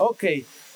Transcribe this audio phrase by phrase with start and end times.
[0.00, 0.24] Ok,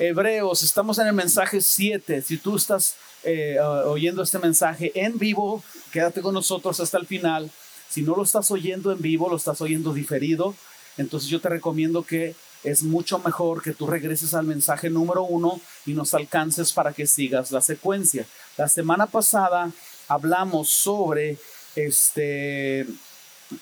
[0.01, 2.23] Hebreos, estamos en el mensaje 7.
[2.23, 7.49] Si tú estás eh, oyendo este mensaje en vivo, quédate con nosotros hasta el final.
[7.89, 10.57] Si no lo estás oyendo en vivo, lo estás oyendo diferido,
[10.97, 15.61] entonces yo te recomiendo que es mucho mejor que tú regreses al mensaje número uno
[15.87, 18.27] y nos alcances para que sigas la secuencia.
[18.57, 19.71] La semana pasada
[20.09, 21.39] hablamos sobre
[21.77, 22.87] este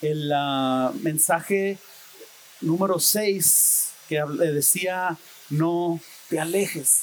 [0.00, 1.76] el ah, mensaje
[2.62, 5.18] número 6 que decía
[5.50, 7.02] no te alejes.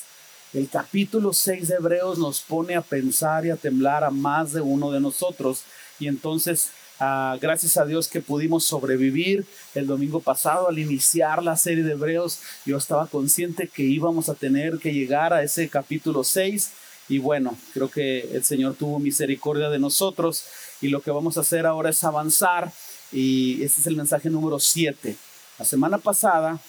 [0.54, 4.61] El capítulo 6 de Hebreos nos pone a pensar y a temblar a más de
[4.61, 5.64] uno de nosotros.
[6.00, 11.57] Y entonces, ah, gracias a Dios que pudimos sobrevivir el domingo pasado al iniciar la
[11.57, 16.23] serie de Hebreos, yo estaba consciente que íbamos a tener que llegar a ese capítulo
[16.23, 16.71] 6.
[17.09, 20.45] Y bueno, creo que el Señor tuvo misericordia de nosotros
[20.82, 22.71] y lo que vamos a hacer ahora es avanzar
[23.11, 25.15] y este es el mensaje número 7.
[25.59, 26.59] La semana pasada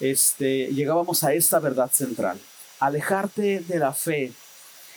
[0.00, 2.38] este, llegábamos a esta verdad central.
[2.80, 4.32] Alejarte de la fe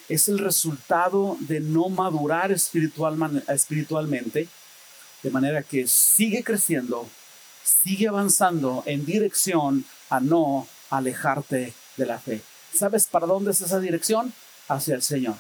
[0.10, 4.48] es el resultado de no madurar espiritualmente,
[5.22, 7.08] de manera que sigue creciendo,
[7.64, 12.42] sigue avanzando en dirección a no alejarte de la fe.
[12.74, 14.34] ¿Sabes para dónde es esa dirección?
[14.68, 15.36] Hacia el Señor.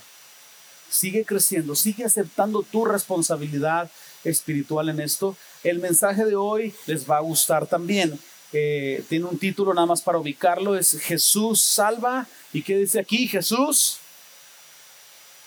[0.89, 3.91] Sigue creciendo, sigue aceptando tu responsabilidad
[4.23, 5.37] espiritual en esto.
[5.63, 8.19] El mensaje de hoy les va a gustar también.
[8.51, 12.27] Eh, tiene un título nada más para ubicarlo, es Jesús salva.
[12.51, 13.27] ¿Y qué dice aquí?
[13.27, 13.99] Jesús.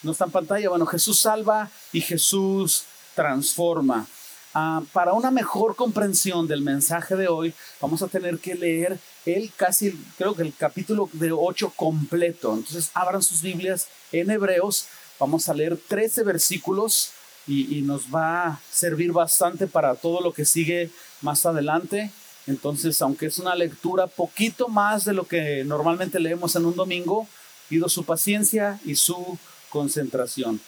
[0.03, 0.69] No está en pantalla.
[0.69, 4.07] Bueno, Jesús salva y Jesús transforma.
[4.55, 9.51] Ah, para una mejor comprensión del mensaje de hoy, vamos a tener que leer el
[9.57, 12.55] casi, creo que el capítulo de 8 completo.
[12.55, 14.87] Entonces, abran sus Biblias en Hebreos.
[15.19, 17.13] Vamos a leer 13 versículos
[17.47, 20.91] y, y nos va a servir bastante para todo lo que sigue
[21.23, 22.13] más adelante.
[22.47, 27.29] Entonces, aunque es una lectura poquito más de lo que normalmente leemos en un domingo,
[27.69, 29.39] pido su paciencia y su
[29.71, 30.61] concentración.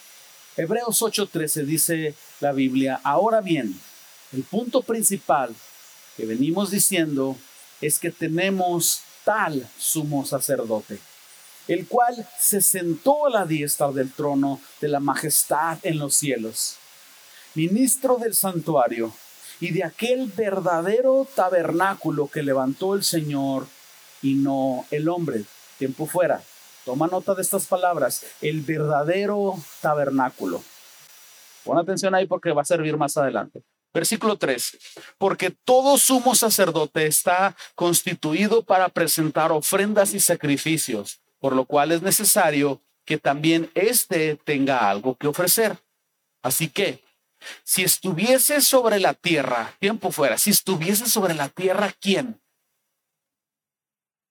[0.56, 3.78] Hebreos 8:13 dice la Biblia, ahora bien,
[4.32, 5.54] el punto principal
[6.16, 7.36] que venimos diciendo
[7.80, 11.00] es que tenemos tal sumo sacerdote,
[11.66, 16.76] el cual se sentó a la diestra del trono de la majestad en los cielos,
[17.54, 19.12] ministro del santuario
[19.60, 23.66] y de aquel verdadero tabernáculo que levantó el Señor
[24.22, 25.44] y no el hombre.
[25.78, 26.42] Tiempo fuera.
[26.84, 28.24] Toma nota de estas palabras.
[28.40, 30.62] El verdadero tabernáculo.
[31.64, 33.62] Pon atención ahí porque va a servir más adelante.
[33.92, 34.78] Versículo 3.
[35.18, 42.02] Porque todo sumo sacerdote está constituido para presentar ofrendas y sacrificios, por lo cual es
[42.02, 45.78] necesario que también éste tenga algo que ofrecer.
[46.42, 47.04] Así que,
[47.62, 52.40] si estuviese sobre la tierra, tiempo fuera, si estuviese sobre la tierra, ¿quién?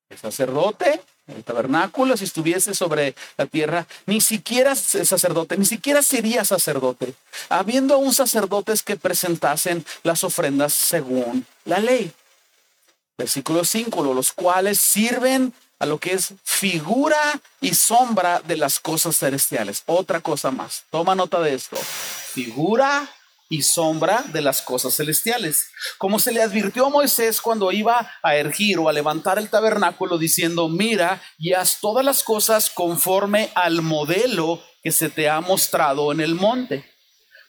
[0.09, 6.45] El sacerdote, el tabernáculo, si estuviese sobre la tierra, ni siquiera sacerdote, ni siquiera sería
[6.45, 7.15] sacerdote,
[7.49, 12.11] habiendo aún sacerdotes que presentasen las ofrendas según la ley.
[13.17, 15.53] Versículo 5, los cuales sirven
[15.83, 17.19] a lo que es figura
[17.59, 19.83] y sombra de las cosas celestiales.
[19.85, 20.85] Otra cosa más.
[20.89, 21.75] Toma nota de esto.
[21.75, 23.09] Figura
[23.49, 25.67] y sombra de las cosas celestiales.
[25.97, 30.17] Como se le advirtió a Moisés cuando iba a ergir o a levantar el tabernáculo
[30.17, 36.13] diciendo, mira y haz todas las cosas conforme al modelo que se te ha mostrado
[36.13, 36.89] en el monte.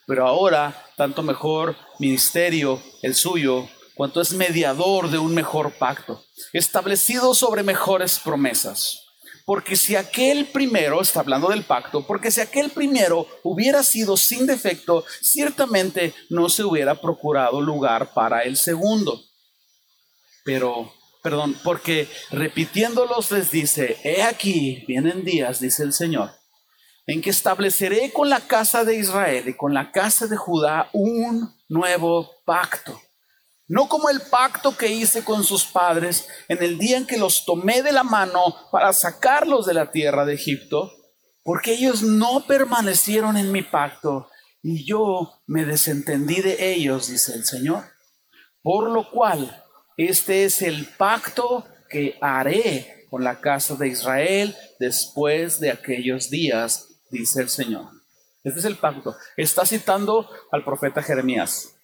[0.07, 6.23] Pero ahora, tanto mejor ministerio el suyo cuanto es mediador de un mejor pacto,
[6.53, 9.01] establecido sobre mejores promesas.
[9.45, 14.45] Porque si aquel primero, está hablando del pacto, porque si aquel primero hubiera sido sin
[14.45, 19.23] defecto, ciertamente no se hubiera procurado lugar para el segundo.
[20.43, 20.91] Pero,
[21.23, 26.31] perdón, porque repitiéndolos les dice, he aquí, vienen días, dice el Señor,
[27.05, 31.55] en que estableceré con la casa de Israel y con la casa de Judá un
[31.69, 32.99] nuevo pacto
[33.67, 37.45] no como el pacto que hice con sus padres en el día en que los
[37.45, 40.91] tomé de la mano para sacarlos de la tierra de Egipto,
[41.43, 44.29] porque ellos no permanecieron en mi pacto
[44.61, 47.83] y yo me desentendí de ellos, dice el Señor.
[48.61, 49.63] Por lo cual,
[49.97, 56.87] este es el pacto que haré con la casa de Israel después de aquellos días,
[57.11, 57.85] dice el Señor.
[58.43, 59.15] Este es el pacto.
[59.37, 61.75] Está citando al profeta Jeremías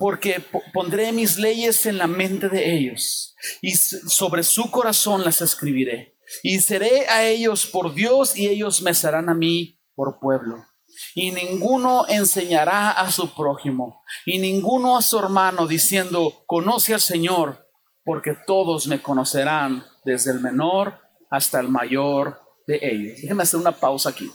[0.00, 0.42] porque
[0.72, 6.16] pondré mis leyes en la mente de ellos y sobre su corazón las escribiré.
[6.42, 10.64] Y seré a ellos por Dios y ellos me serán a mí por pueblo.
[11.14, 17.68] Y ninguno enseñará a su prójimo y ninguno a su hermano diciendo, conoce al Señor,
[18.02, 20.98] porque todos me conocerán, desde el menor
[21.30, 23.20] hasta el mayor de ellos.
[23.20, 24.30] Déjenme hacer una pausa aquí.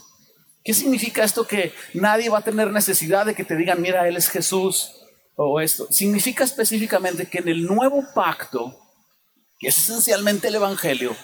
[0.62, 4.16] ¿Qué significa esto que nadie va a tener necesidad de que te digan, mira, Él
[4.16, 5.02] es Jesús
[5.36, 5.86] o esto?
[5.90, 8.78] Significa específicamente que en el nuevo pacto,
[9.58, 11.16] que es esencialmente el Evangelio,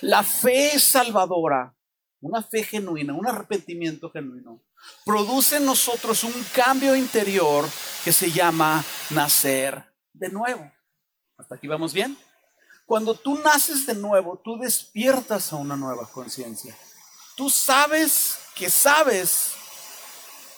[0.00, 1.74] la fe salvadora,
[2.20, 4.62] una fe genuina, un arrepentimiento genuino,
[5.04, 7.64] produce en nosotros un cambio interior
[8.04, 10.70] que se llama nacer de nuevo.
[11.36, 12.16] ¿Hasta aquí vamos bien?
[12.86, 16.76] Cuando tú naces de nuevo, tú despiertas a una nueva conciencia.
[17.34, 19.54] Tú sabes que sabes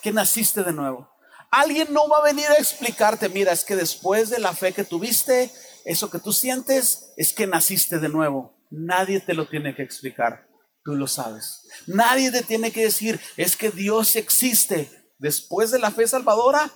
[0.03, 1.09] que naciste de nuevo.
[1.51, 4.85] Alguien no va a venir a explicarte, mira, es que después de la fe que
[4.85, 5.51] tuviste,
[5.85, 8.57] eso que tú sientes es que naciste de nuevo.
[8.71, 10.49] Nadie te lo tiene que explicar,
[10.85, 11.69] tú lo sabes.
[11.87, 14.91] Nadie te tiene que decir, es que Dios existe.
[15.19, 16.73] Después de la fe salvadora,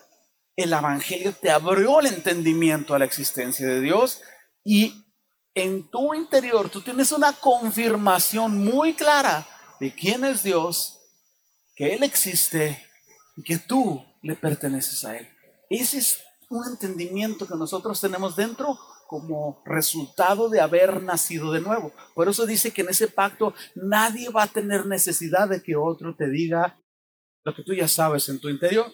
[0.56, 4.20] el Evangelio te abrió el entendimiento a la existencia de Dios
[4.64, 5.04] y
[5.54, 9.46] en tu interior tú tienes una confirmación muy clara
[9.80, 11.00] de quién es Dios,
[11.74, 12.86] que Él existe
[13.36, 15.28] y que tú le perteneces a Él.
[15.68, 21.92] Ese es un entendimiento que nosotros tenemos dentro como resultado de haber nacido de nuevo.
[22.14, 26.14] Por eso dice que en ese pacto nadie va a tener necesidad de que otro
[26.14, 26.80] te diga
[27.44, 28.92] lo que tú ya sabes en tu interior.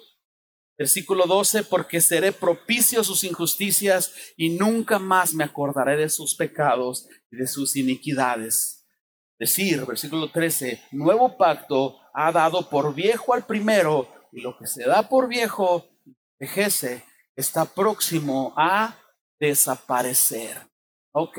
[0.79, 6.35] Versículo 12, porque seré propicio a sus injusticias y nunca más me acordaré de sus
[6.35, 8.87] pecados y de sus iniquidades.
[9.39, 14.85] Decir, versículo 13, nuevo pacto ha dado por viejo al primero y lo que se
[14.85, 15.87] da por viejo,
[16.39, 17.03] vejece,
[17.35, 18.95] está próximo a
[19.41, 20.59] desaparecer.
[21.13, 21.39] Ok.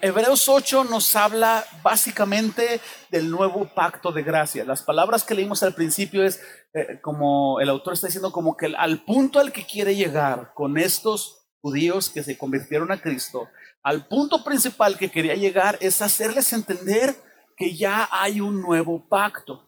[0.00, 4.64] Hebreos 8 nos habla básicamente del nuevo pacto de gracia.
[4.64, 6.40] Las palabras que leímos al principio es
[6.74, 10.78] eh, como el autor está diciendo, como que al punto al que quiere llegar con
[10.78, 13.48] estos judíos que se convirtieron a Cristo,
[13.82, 17.16] al punto principal que quería llegar es hacerles entender
[17.56, 19.67] que ya hay un nuevo pacto.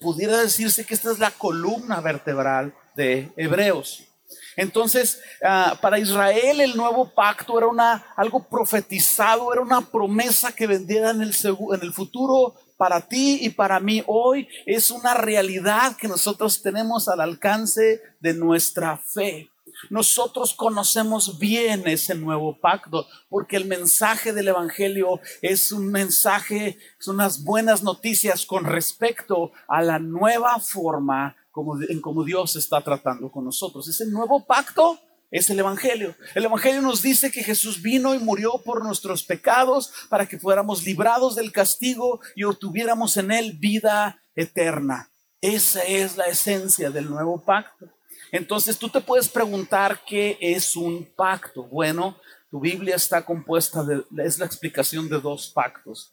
[0.00, 4.04] Pudiera decirse que esta es la columna vertebral de Hebreos.
[4.56, 10.66] Entonces, ah, para Israel el nuevo pacto era una, algo profetizado, era una promesa que
[10.66, 14.48] vendiera en el, en el futuro para ti y para mí hoy.
[14.64, 19.50] Es una realidad que nosotros tenemos al alcance de nuestra fe.
[19.90, 27.16] Nosotros conocemos bien ese nuevo pacto porque el mensaje del Evangelio es un mensaje, son
[27.16, 33.30] unas buenas noticias con respecto a la nueva forma como, en cómo Dios está tratando
[33.30, 33.88] con nosotros.
[33.88, 34.98] Ese nuevo pacto
[35.30, 36.14] es el Evangelio.
[36.34, 40.84] El Evangelio nos dice que Jesús vino y murió por nuestros pecados para que fuéramos
[40.84, 45.10] librados del castigo y obtuviéramos en él vida eterna.
[45.40, 47.95] Esa es la esencia del nuevo pacto.
[48.32, 51.62] Entonces tú te puedes preguntar qué es un pacto.
[51.64, 52.18] Bueno,
[52.50, 56.12] tu Biblia está compuesta de, es la explicación de dos pactos.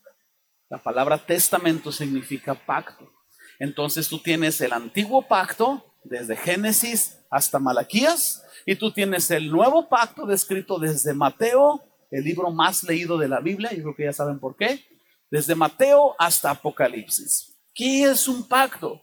[0.68, 3.10] La palabra testamento significa pacto.
[3.58, 9.88] Entonces tú tienes el antiguo pacto desde Génesis hasta Malaquías y tú tienes el nuevo
[9.88, 14.12] pacto descrito desde Mateo, el libro más leído de la Biblia, yo creo que ya
[14.12, 14.84] saben por qué,
[15.30, 17.56] desde Mateo hasta Apocalipsis.
[17.74, 19.02] ¿Qué es un pacto?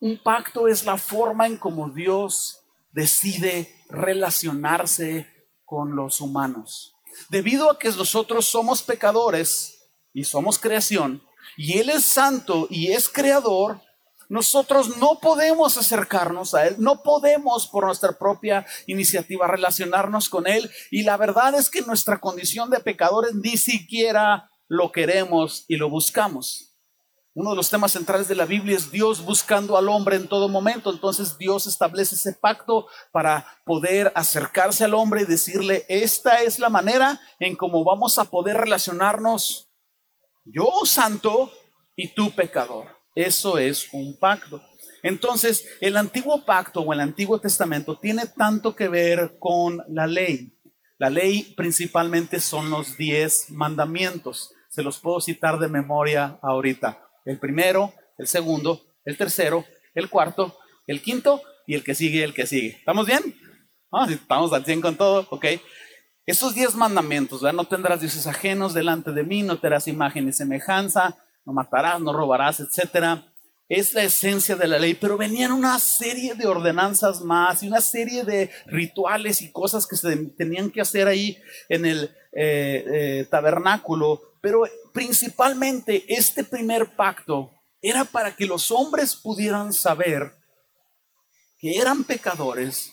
[0.00, 5.26] Un pacto es la forma en cómo Dios decide relacionarse
[5.66, 6.96] con los humanos.
[7.28, 11.22] Debido a que nosotros somos pecadores y somos creación,
[11.56, 13.82] y Él es santo y es creador,
[14.30, 20.70] nosotros no podemos acercarnos a Él, no podemos por nuestra propia iniciativa relacionarnos con Él.
[20.90, 25.90] Y la verdad es que nuestra condición de pecadores ni siquiera lo queremos y lo
[25.90, 26.69] buscamos.
[27.32, 30.48] Uno de los temas centrales de la Biblia es Dios buscando al hombre en todo
[30.48, 30.90] momento.
[30.90, 36.68] Entonces Dios establece ese pacto para poder acercarse al hombre y decirle, esta es la
[36.68, 39.68] manera en cómo vamos a poder relacionarnos
[40.44, 41.52] yo santo
[41.94, 42.88] y tú pecador.
[43.14, 44.60] Eso es un pacto.
[45.02, 50.52] Entonces, el antiguo pacto o el antiguo testamento tiene tanto que ver con la ley.
[50.98, 54.52] La ley principalmente son los diez mandamientos.
[54.68, 57.09] Se los puedo citar de memoria ahorita.
[57.24, 62.34] El primero, el segundo, el tercero, el cuarto, el quinto y el que sigue, el
[62.34, 62.76] que sigue.
[62.78, 63.36] ¿Estamos bien?
[63.92, 65.46] Ah, estamos al 100 con todo, ok.
[66.26, 67.56] Esos diez mandamientos, ¿verdad?
[67.56, 72.12] no tendrás dioses ajenos delante de mí, no tendrás imagen y semejanza, no matarás, no
[72.12, 73.26] robarás, etcétera.
[73.68, 77.80] Es la esencia de la ley, pero venían una serie de ordenanzas más y una
[77.80, 83.26] serie de rituales y cosas que se tenían que hacer ahí en el eh, eh,
[83.30, 84.34] tabernáculo.
[84.40, 87.50] Pero principalmente este primer pacto
[87.82, 90.36] era para que los hombres pudieran saber
[91.58, 92.92] que eran pecadores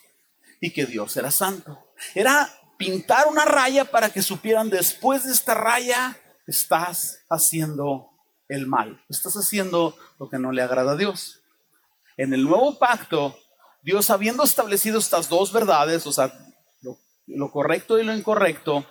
[0.60, 1.78] y que Dios era santo.
[2.14, 8.12] Era pintar una raya para que supieran después de esta raya estás haciendo
[8.48, 11.42] el mal, estás haciendo lo que no le agrada a Dios.
[12.16, 13.38] En el nuevo pacto,
[13.82, 16.34] Dios habiendo establecido estas dos verdades, o sea,
[16.82, 18.86] lo, lo correcto y lo incorrecto,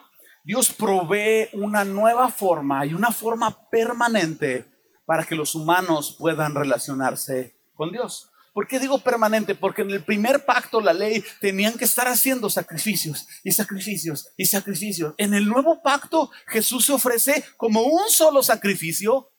[0.47, 4.65] Dios provee una nueva forma y una forma permanente
[5.05, 8.31] para que los humanos puedan relacionarse con Dios.
[8.55, 9.57] ¿Por qué digo permanente?
[9.57, 14.47] Porque en el primer pacto, la ley, tenían que estar haciendo sacrificios y sacrificios y
[14.47, 15.15] sacrificios.
[15.19, 19.33] En el nuevo pacto, Jesús se ofrece como un solo sacrificio.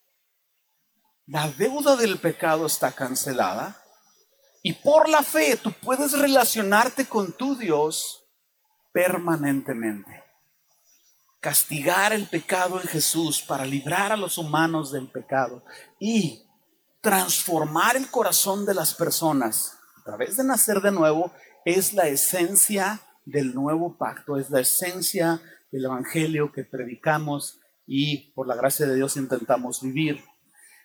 [1.26, 3.82] La deuda del pecado está cancelada.
[4.62, 8.26] Y por la fe tú puedes relacionarte con tu Dios
[8.92, 10.27] permanentemente
[11.48, 15.64] castigar el pecado en Jesús para librar a los humanos del pecado
[15.98, 16.44] y
[17.00, 21.32] transformar el corazón de las personas a través de nacer de nuevo
[21.64, 25.40] es la esencia del nuevo pacto, es la esencia
[25.72, 30.22] del evangelio que predicamos y por la gracia de Dios intentamos vivir.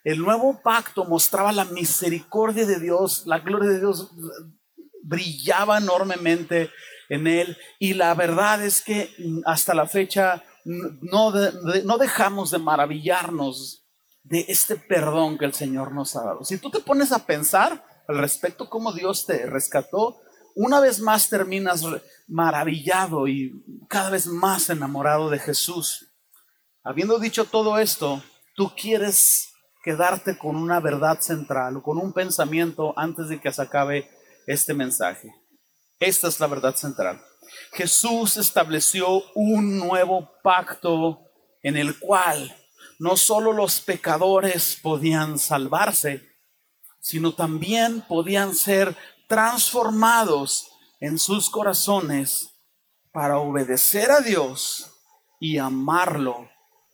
[0.05, 4.13] El nuevo pacto mostraba la misericordia de Dios, la gloria de Dios
[5.03, 6.71] brillaba enormemente
[7.09, 9.13] en él y la verdad es que
[9.45, 11.33] hasta la fecha no,
[11.85, 13.85] no dejamos de maravillarnos
[14.23, 16.45] de este perdón que el Señor nos ha dado.
[16.45, 20.21] Si tú te pones a pensar al respecto cómo Dios te rescató,
[20.55, 21.85] una vez más terminas
[22.29, 26.13] maravillado y cada vez más enamorado de Jesús.
[26.83, 28.23] Habiendo dicho todo esto,
[28.55, 29.53] tú quieres
[29.83, 34.11] quedarte con una verdad central o con un pensamiento antes de que se acabe
[34.47, 35.35] este mensaje.
[35.99, 37.23] Esta es la verdad central.
[37.73, 41.21] Jesús estableció un nuevo pacto
[41.63, 42.57] en el cual
[42.99, 46.29] no solo los pecadores podían salvarse,
[47.01, 48.97] sino también podían ser
[49.29, 50.69] transformados
[51.01, 52.51] en sus corazones
[53.13, 54.93] para obedecer a Dios
[55.41, 56.49] y amarlo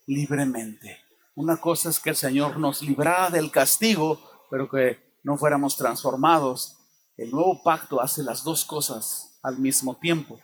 [0.07, 0.99] libremente.
[1.35, 6.79] Una cosa es que el Señor nos librara del castigo, pero que no fuéramos transformados
[7.19, 10.41] el nuevo pacto hace las dos cosas al mismo tiempo.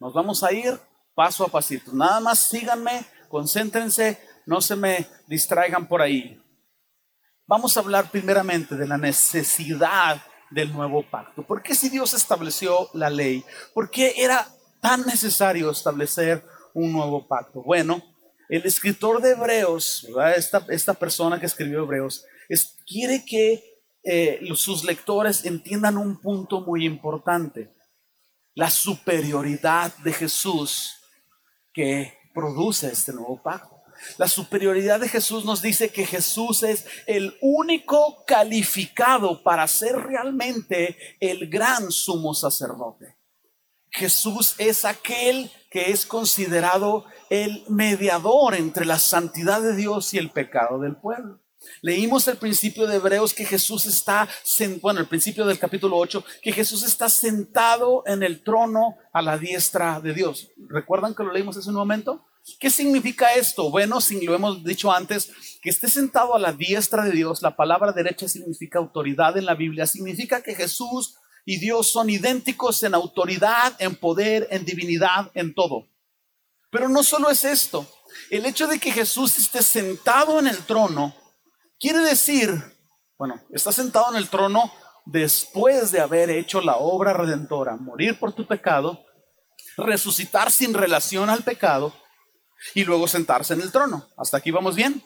[0.00, 0.78] Nos vamos a ir
[1.14, 1.92] paso a pasito.
[1.92, 6.40] Nada más síganme, concéntrense, no se me distraigan por ahí.
[7.46, 11.42] Vamos a hablar primeramente de la necesidad del nuevo pacto.
[11.42, 13.44] ¿Por qué si Dios estableció la ley?
[13.74, 14.46] ¿Por qué era
[14.80, 17.62] tan necesario establecer un nuevo pacto?
[17.62, 18.02] Bueno,
[18.48, 22.24] el escritor de Hebreos, Esta, esta persona que escribió Hebreos,
[22.86, 27.74] quiere que eh, sus lectores entiendan un punto muy importante,
[28.58, 30.96] la superioridad de Jesús
[31.72, 33.80] que produce este nuevo pacto.
[34.16, 40.98] La superioridad de Jesús nos dice que Jesús es el único calificado para ser realmente
[41.20, 43.16] el gran sumo sacerdote.
[43.90, 50.30] Jesús es aquel que es considerado el mediador entre la santidad de Dios y el
[50.30, 51.38] pecado del pueblo.
[51.80, 54.28] Leímos el principio de Hebreos que Jesús está,
[54.80, 59.38] bueno, el principio del capítulo 8, que Jesús está sentado en el trono a la
[59.38, 60.50] diestra de Dios.
[60.68, 62.24] ¿Recuerdan que lo leímos hace un momento?
[62.58, 63.70] ¿Qué significa esto?
[63.70, 65.30] Bueno, si lo hemos dicho antes,
[65.60, 69.54] que esté sentado a la diestra de Dios, la palabra derecha significa autoridad en la
[69.54, 75.54] Biblia, significa que Jesús y Dios son idénticos en autoridad, en poder, en divinidad, en
[75.54, 75.88] todo.
[76.70, 77.86] Pero no solo es esto,
[78.30, 81.14] el hecho de que Jesús esté sentado en el trono
[81.80, 82.50] Quiere decir,
[83.16, 84.72] bueno, está sentado en el trono
[85.06, 89.04] después de haber hecho la obra redentora, morir por tu pecado,
[89.76, 91.94] resucitar sin relación al pecado
[92.74, 94.08] y luego sentarse en el trono.
[94.16, 95.02] ¿Hasta aquí vamos bien?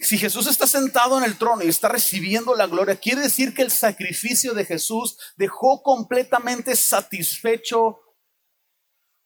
[0.00, 3.62] Si Jesús está sentado en el trono y está recibiendo la gloria, quiere decir que
[3.62, 7.98] el sacrificio de Jesús dejó completamente satisfecho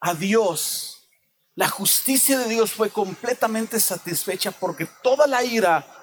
[0.00, 1.10] a Dios.
[1.54, 5.95] La justicia de Dios fue completamente satisfecha porque toda la ira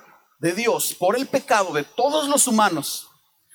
[0.44, 3.08] de Dios por el pecado de todos los humanos,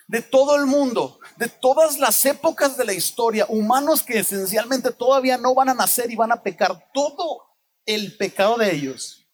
[0.06, 5.36] de todo el mundo, de todas las épocas de la historia, humanos que esencialmente todavía
[5.36, 7.44] no van a nacer y van a pecar, todo
[7.84, 9.26] el pecado de ellos,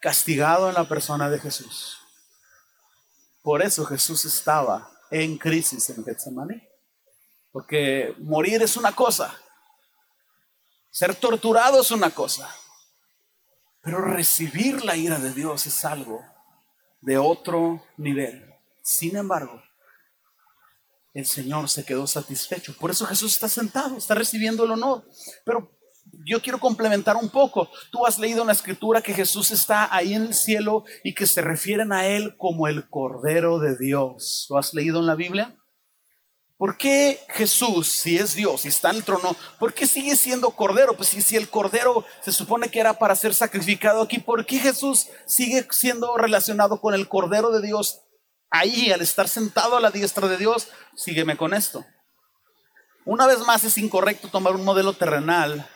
[0.00, 1.98] castigado en la persona de Jesús.
[3.42, 6.62] Por eso Jesús estaba en crisis en Getsemaní.
[7.50, 9.36] Porque morir es una cosa,
[10.92, 12.48] ser torturado es una cosa,
[13.82, 16.24] pero recibir la ira de Dios es algo
[17.00, 18.48] de otro nivel.
[18.80, 19.62] Sin embargo,
[21.14, 22.74] el Señor se quedó satisfecho.
[22.78, 25.04] Por eso Jesús está sentado, está recibiendo el honor.
[25.44, 25.70] Pero
[26.24, 27.68] yo quiero complementar un poco.
[27.90, 31.26] Tú has leído en la escritura que Jesús está ahí en el cielo y que
[31.26, 34.46] se refieren a Él como el Cordero de Dios.
[34.48, 35.56] ¿Lo has leído en la Biblia?
[36.62, 40.52] ¿Por qué Jesús, si es Dios y está en el trono, por qué sigue siendo
[40.52, 40.96] cordero?
[40.96, 44.60] Pues si, si el cordero se supone que era para ser sacrificado aquí, ¿por qué
[44.60, 48.02] Jesús sigue siendo relacionado con el cordero de Dios
[48.48, 50.68] ahí, al estar sentado a la diestra de Dios?
[50.94, 51.84] Sígueme con esto.
[53.04, 55.68] Una vez más es incorrecto tomar un modelo terrenal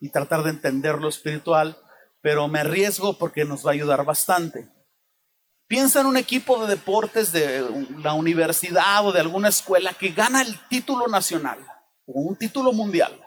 [0.00, 1.78] y tratar de entender lo espiritual,
[2.20, 4.68] pero me arriesgo porque nos va a ayudar bastante.
[5.72, 7.66] Piensa en un equipo de deportes de
[8.04, 11.60] la universidad o de alguna escuela que gana el título nacional
[12.04, 13.18] o un título mundial.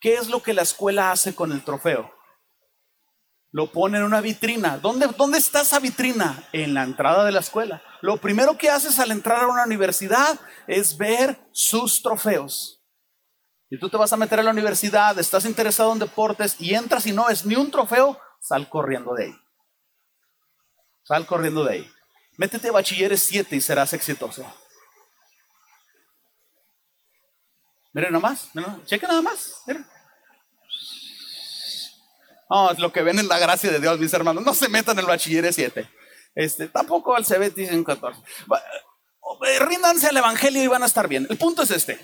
[0.00, 2.10] ¿Qué es lo que la escuela hace con el trofeo?
[3.50, 4.78] Lo pone en una vitrina.
[4.78, 6.48] ¿Dónde, ¿Dónde está esa vitrina?
[6.54, 7.82] En la entrada de la escuela.
[8.00, 12.82] Lo primero que haces al entrar a una universidad es ver sus trofeos.
[13.68, 17.06] Y tú te vas a meter a la universidad, estás interesado en deportes y entras
[17.06, 19.45] y no es ni un trofeo, sal corriendo de ahí.
[21.06, 21.92] Sal corriendo de ahí.
[22.36, 24.44] Métete a bachilleres 7 y serás exitoso.
[27.92, 29.62] Miren nomás, miren, cheque nada más.
[29.66, 29.86] Miren.
[32.50, 34.44] No, es lo que ven en la gracia de Dios, mis hermanos.
[34.44, 35.88] No se metan en el bachilleres 7.
[36.34, 38.20] Este, tampoco al CBT dicen 14.
[39.60, 41.26] Ríndanse al evangelio y van a estar bien.
[41.30, 41.98] El punto es este.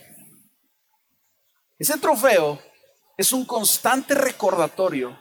[1.77, 2.63] Ese trofeo
[3.19, 5.19] es un constante recordatorio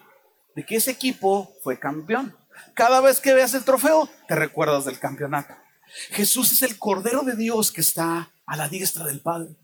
[0.56, 2.38] de que ese equipo fue campeón.
[2.74, 5.56] Cada vez que veas el trofeo, te recuerdas del campeonato.
[6.12, 9.56] Jesús es el Cordero de Dios que está a la diestra del Padre.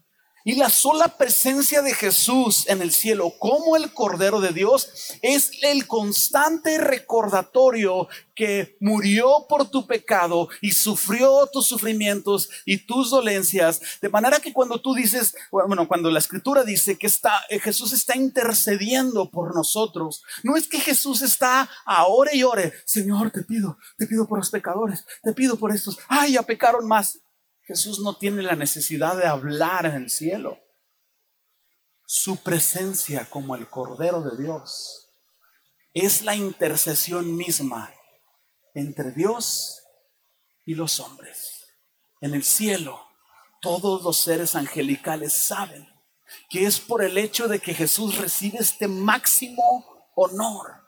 [0.48, 5.52] Y la sola presencia de Jesús en el cielo como el Cordero de Dios es
[5.62, 13.82] el constante recordatorio que murió por tu pecado y sufrió tus sufrimientos y tus dolencias.
[14.02, 17.92] De manera que cuando tú dices, bueno, cuando la escritura dice que está, eh, Jesús
[17.92, 23.78] está intercediendo por nosotros, no es que Jesús está ahora y ore, Señor, te pido,
[23.98, 27.20] te pido por los pecadores, te pido por estos, ay, ya pecaron más.
[27.68, 30.58] Jesús no tiene la necesidad de hablar en el cielo.
[32.06, 35.10] Su presencia como el Cordero de Dios
[35.94, 37.94] es la intercesión misma
[38.74, 39.84] entre Dios
[40.66, 41.66] y los hombres.
[42.22, 43.06] En el cielo,
[43.62, 45.90] todos los seres angelicales saben
[46.50, 50.88] que es por el hecho de que Jesús recibe este máximo honor,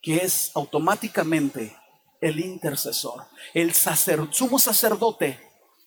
[0.00, 1.76] que es automáticamente
[2.20, 5.40] el intercesor, el sumo sacerdote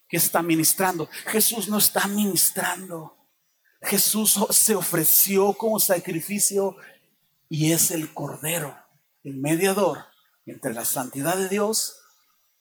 [0.08, 1.08] que está ministrando.
[1.28, 3.17] Jesús no está ministrando.
[3.82, 6.78] Jesús se ofreció como sacrificio
[7.50, 8.78] y es el cordero,
[9.24, 10.06] el mediador
[10.46, 12.00] entre la santidad de Dios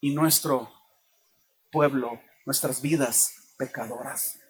[0.00, 0.70] y nuestro
[1.70, 4.42] pueblo, nuestras vidas pecadoras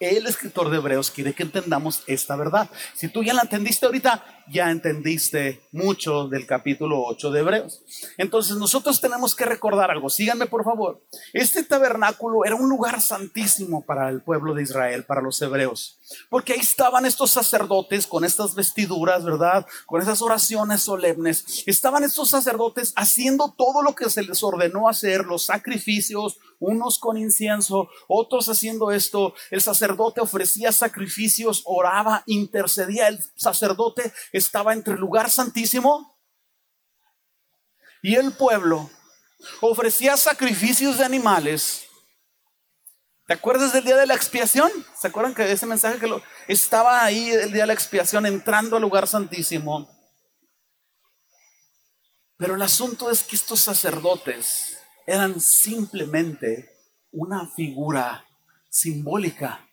[0.00, 2.70] el escritor de Hebreos quiere que entendamos esta verdad.
[2.94, 7.82] Si tú ya la entendiste ahorita, ya entendiste mucho del capítulo 8 de Hebreos.
[8.18, 10.10] Entonces nosotros tenemos que recordar algo.
[10.10, 11.02] Síganme por favor.
[11.32, 16.00] Este tabernáculo era un lugar santísimo para el pueblo de Israel, para los hebreos.
[16.28, 19.66] Porque ahí estaban estos sacerdotes con estas vestiduras, ¿verdad?
[19.86, 21.62] Con esas oraciones solemnes.
[21.66, 27.16] Estaban estos sacerdotes haciendo todo lo que se les ordenó hacer, los sacrificios, unos con
[27.16, 29.34] incienso, otros haciendo esto.
[29.50, 33.08] El sacerdote ofrecía sacrificios, oraba, intercedía.
[33.08, 36.18] El sacerdote estaba entre el lugar santísimo
[38.02, 38.90] y el pueblo.
[39.60, 41.86] Ofrecía sacrificios de animales.
[43.26, 44.70] ¿Te acuerdas del día de la expiación?
[44.98, 48.76] ¿Se acuerdan que ese mensaje que lo, estaba ahí el día de la expiación entrando
[48.76, 49.88] al lugar santísimo?
[52.36, 56.74] Pero el asunto es que estos sacerdotes eran simplemente
[57.12, 58.26] una figura
[58.68, 59.68] simbólica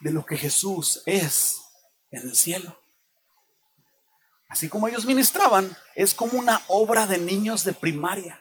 [0.00, 1.60] de lo que Jesús es
[2.10, 2.81] en el cielo.
[4.52, 8.38] Así como ellos ministraban, es como una obra de niños de primaria.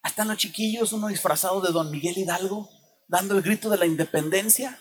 [0.00, 2.70] Hasta los chiquillos, uno disfrazado de Don Miguel Hidalgo,
[3.08, 4.80] dando el grito de la independencia,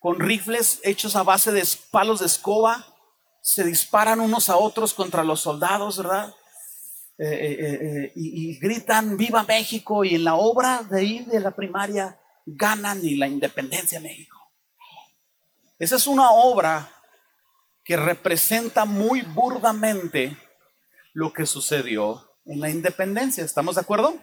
[0.00, 2.92] con rifles hechos a base de palos de escoba,
[3.40, 6.34] se disparan unos a otros contra los soldados, ¿verdad?
[7.16, 11.52] Eh, eh, eh, y, gritan viva México y en la obra de ahí de la
[11.52, 14.36] primaria ganan y la independencia de México.
[15.78, 16.99] Esa es una obra
[17.90, 20.36] que representa muy burdamente
[21.12, 23.44] lo que sucedió en la independencia.
[23.44, 24.16] ¿Estamos de acuerdo?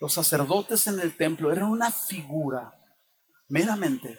[0.00, 2.74] Los sacerdotes en el templo eran una figura
[3.46, 4.18] meramente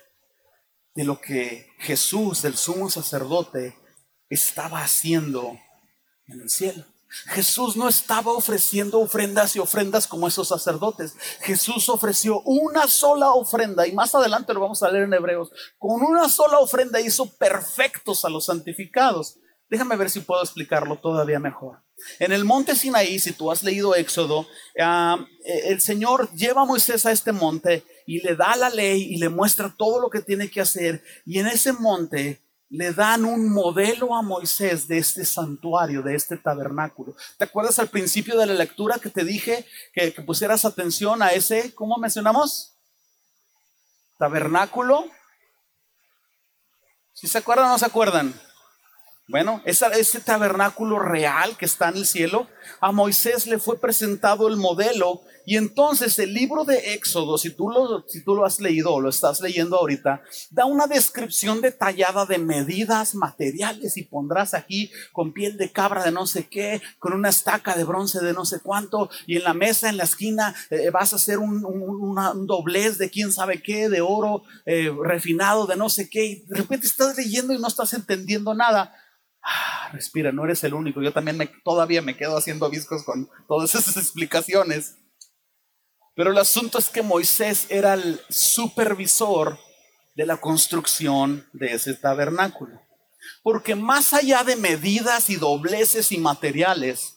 [0.96, 3.78] de lo que Jesús, el sumo sacerdote,
[4.30, 5.60] estaba haciendo
[6.28, 6.86] en el cielo.
[7.28, 11.16] Jesús no estaba ofreciendo ofrendas y ofrendas como esos sacerdotes.
[11.42, 15.52] Jesús ofreció una sola ofrenda y más adelante lo vamos a leer en Hebreos.
[15.78, 19.38] Con una sola ofrenda hizo perfectos a los santificados.
[19.70, 21.80] Déjame ver si puedo explicarlo todavía mejor.
[22.20, 24.48] En el monte Sinaí, si tú has leído Éxodo,
[24.80, 29.18] ah, el Señor lleva a Moisés a este monte y le da la ley y
[29.18, 31.04] le muestra todo lo que tiene que hacer.
[31.26, 32.42] Y en ese monte
[32.72, 37.14] le dan un modelo a Moisés de este santuario, de este tabernáculo.
[37.38, 41.76] ¿Te acuerdas al principio de la lectura que te dije que, pusieras atención a ese,
[41.76, 42.78] ¿cómo mencionamos?
[44.18, 45.06] Tabernáculo.
[47.12, 48.34] ¿Si se acuerdan o no se acuerdan?
[49.28, 52.48] Bueno, ese tabernáculo real que está en el cielo,
[52.82, 57.70] a Moisés le fue presentado el modelo y entonces el libro de Éxodo, si tú
[57.70, 62.26] lo, si tú lo has leído o lo estás leyendo ahorita, da una descripción detallada
[62.26, 67.14] de medidas materiales y pondrás aquí con piel de cabra de no sé qué, con
[67.14, 70.54] una estaca de bronce de no sé cuánto y en la mesa en la esquina
[70.70, 71.62] eh, vas a hacer un,
[72.46, 76.58] doblez de quién sabe qué, de oro eh, refinado de no sé qué y de
[76.58, 78.94] repente estás leyendo y no estás entendiendo nada
[79.44, 81.02] Ah, respira, no eres el único.
[81.02, 84.98] Yo también me, todavía me quedo haciendo viscos con todas esas explicaciones.
[86.16, 89.58] Pero el asunto es que Moisés era el supervisor
[90.16, 92.82] de la construcción de ese tabernáculo.
[93.44, 97.16] Porque más allá de medidas y dobleces y materiales,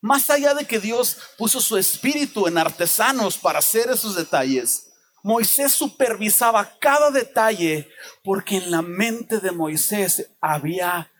[0.00, 4.90] más allá de que Dios puso su espíritu en artesanos para hacer esos detalles,
[5.22, 7.88] Moisés supervisaba cada detalle
[8.22, 11.10] porque en la mente de Moisés había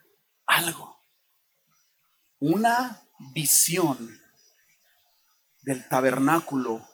[0.45, 1.03] algo,
[2.39, 3.01] una
[3.33, 4.19] visión
[5.61, 6.85] del tabernáculo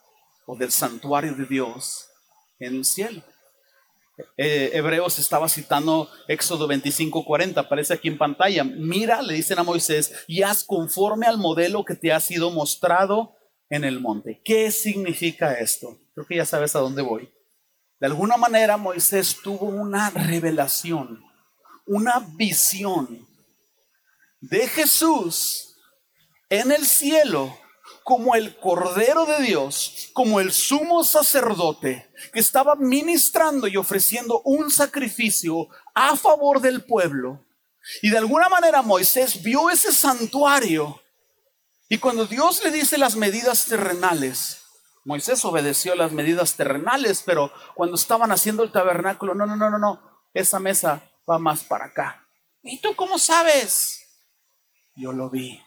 [0.46, 2.08] o del santuario de Dios
[2.60, 3.24] en el cielo.
[4.38, 8.64] Eh, Hebreos estaba citando Éxodo 25, 40, aparece aquí en pantalla.
[8.64, 13.36] Mira, le dicen a Moisés, y haz conforme al modelo que te ha sido mostrado
[13.70, 14.42] en el monte.
[14.44, 15.98] ¿Qué significa esto?
[16.14, 17.32] Creo que ya sabes a dónde voy.
[18.00, 21.24] De alguna manera Moisés tuvo una revelación,
[21.86, 23.28] una visión
[24.42, 25.78] de Jesús
[26.50, 27.58] en el cielo
[28.04, 34.70] como el Cordero de Dios, como el sumo sacerdote que estaba ministrando y ofreciendo un
[34.70, 37.46] sacrificio a favor del pueblo.
[38.02, 41.02] Y de alguna manera Moisés vio ese santuario
[41.92, 44.62] y cuando Dios le dice las medidas terrenales,
[45.04, 49.78] Moisés obedeció las medidas terrenales, pero cuando estaban haciendo el tabernáculo, no, no, no, no,
[49.78, 50.02] no,
[50.34, 52.26] esa mesa va más para acá.
[52.64, 54.01] ¿Y tú cómo sabes?
[54.96, 55.62] Yo lo vi.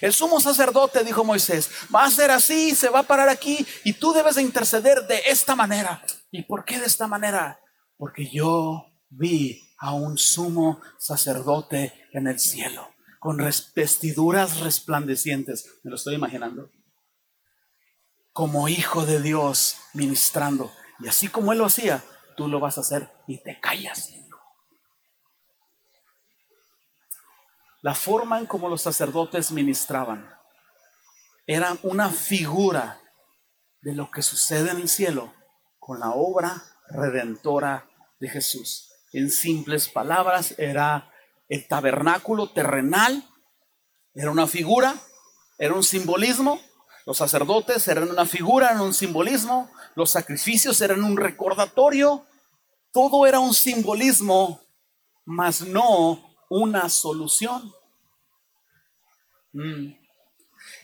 [0.00, 3.94] El sumo sacerdote, dijo Moisés, va a ser así, se va a parar aquí y
[3.94, 6.02] tú debes de interceder de esta manera.
[6.30, 7.58] ¿Y por qué de esta manera?
[7.96, 13.38] Porque yo vi a un sumo sacerdote en el cielo, con
[13.74, 15.80] vestiduras resplandecientes.
[15.82, 16.70] Me lo estoy imaginando.
[18.32, 20.70] Como hijo de Dios ministrando.
[21.00, 22.04] Y así como él lo hacía,
[22.36, 24.12] tú lo vas a hacer y te callas.
[27.80, 30.28] La forma en cómo los sacerdotes ministraban
[31.46, 33.00] era una figura
[33.80, 35.32] de lo que sucede en el cielo
[35.78, 37.88] con la obra redentora
[38.18, 38.90] de Jesús.
[39.12, 41.12] En simples palabras, era
[41.48, 43.24] el tabernáculo terrenal,
[44.12, 44.96] era una figura,
[45.56, 46.60] era un simbolismo.
[47.06, 49.70] Los sacerdotes eran una figura, eran un simbolismo.
[49.94, 52.26] Los sacrificios eran un recordatorio.
[52.92, 54.60] Todo era un simbolismo,
[55.24, 57.72] mas no una solución.
[59.52, 59.94] Mm.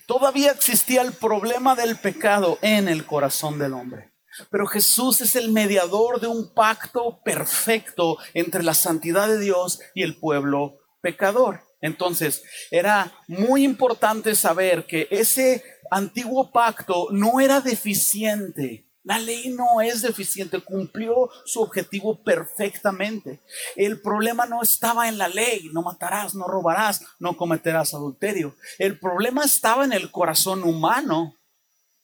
[0.07, 4.12] Todavía existía el problema del pecado en el corazón del hombre.
[4.50, 10.03] Pero Jesús es el mediador de un pacto perfecto entre la santidad de Dios y
[10.03, 11.62] el pueblo pecador.
[11.81, 18.83] Entonces, era muy importante saber que ese antiguo pacto no era deficiente.
[19.04, 23.42] La ley no es deficiente, cumplió su objetivo perfectamente.
[23.76, 28.56] El problema no estaba en la ley, no matarás, no robarás, no cometerás adulterio.
[28.78, 31.36] El problema estaba en el corazón humano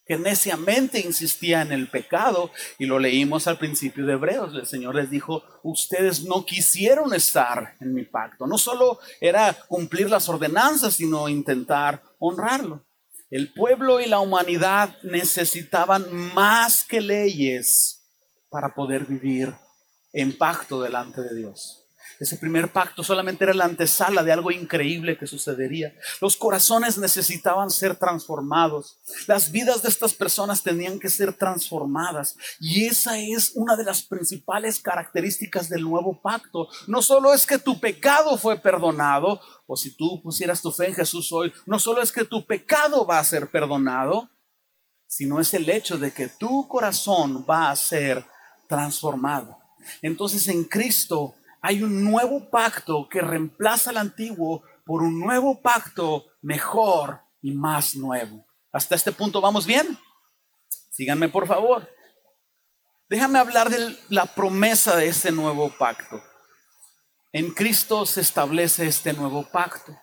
[0.05, 4.53] que neciamente insistía en el pecado y lo leímos al principio de Hebreos.
[4.55, 8.47] El Señor les dijo, ustedes no quisieron estar en mi pacto.
[8.47, 12.85] No solo era cumplir las ordenanzas, sino intentar honrarlo.
[13.31, 18.03] El pueblo y la humanidad necesitaban más que leyes
[18.51, 19.55] para poder vivir
[20.13, 21.80] en pacto delante de Dios.
[22.21, 25.95] Ese primer pacto solamente era la antesala de algo increíble que sucedería.
[26.21, 28.99] Los corazones necesitaban ser transformados.
[29.27, 32.37] Las vidas de estas personas tenían que ser transformadas.
[32.61, 36.69] Y esa es una de las principales características del nuevo pacto.
[36.87, 40.95] No solo es que tu pecado fue perdonado, o si tú pusieras tu fe en
[40.95, 44.29] Jesús hoy, no solo es que tu pecado va a ser perdonado,
[45.07, 48.27] sino es el hecho de que tu corazón va a ser
[48.69, 49.57] transformado.
[50.03, 56.27] Entonces en Cristo hay un nuevo pacto que reemplaza el antiguo por un nuevo pacto
[56.43, 58.47] mejor y más nuevo.
[58.73, 59.99] Hasta este punto vamos bien.
[60.91, 61.89] Síganme por favor.
[63.09, 66.23] Déjame hablar de la promesa de este nuevo pacto.
[67.33, 69.97] En Cristo se establece este nuevo pacto.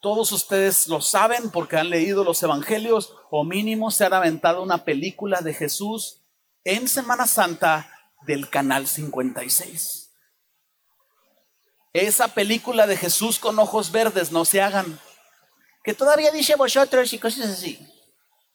[0.00, 4.84] Todos ustedes lo saben porque han leído los evangelios o mínimo se han aventado una
[4.84, 6.22] película de Jesús
[6.64, 7.88] en Semana Santa
[8.26, 10.01] del canal 56.
[11.92, 14.98] Esa película de Jesús con ojos verdes, no se hagan.
[15.84, 17.78] Que todavía dice vosotros y cosas así.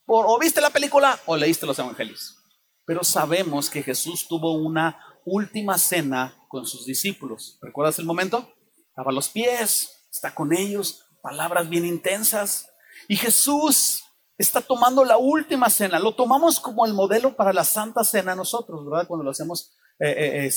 [0.07, 2.37] O, viste la película o leíste los evangelios.
[2.85, 7.59] Pero sabemos que Jesús tuvo una última cena con sus discípulos.
[7.61, 8.53] ¿Recuerdas el momento?
[8.95, 12.69] Lava los pies, está con ellos, palabras bien intensas.
[13.07, 14.03] Y Jesús
[14.37, 15.99] está tomando la última cena.
[15.99, 19.07] Lo tomamos como el modelo para la Santa Cena nosotros, ¿verdad?
[19.07, 20.49] Cuando lo hacemos eh,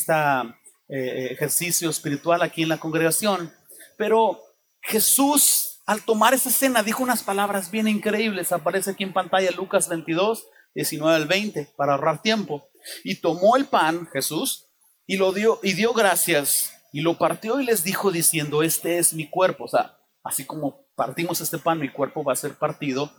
[0.91, 3.53] este ejercicio espiritual aquí en la congregación.
[3.97, 4.41] Pero
[4.83, 8.53] Jesús, al tomar esa cena, dijo unas palabras bien increíbles.
[8.53, 12.69] Aparece aquí en pantalla Lucas 22, 19 al 20, para ahorrar tiempo.
[13.05, 14.67] Y tomó el pan, Jesús,
[15.07, 19.15] y lo dio, y dio gracias, y lo partió y les dijo diciendo, este es
[19.15, 19.65] mi cuerpo.
[19.65, 23.13] O sea, así como partimos este pan, mi cuerpo va a ser partido,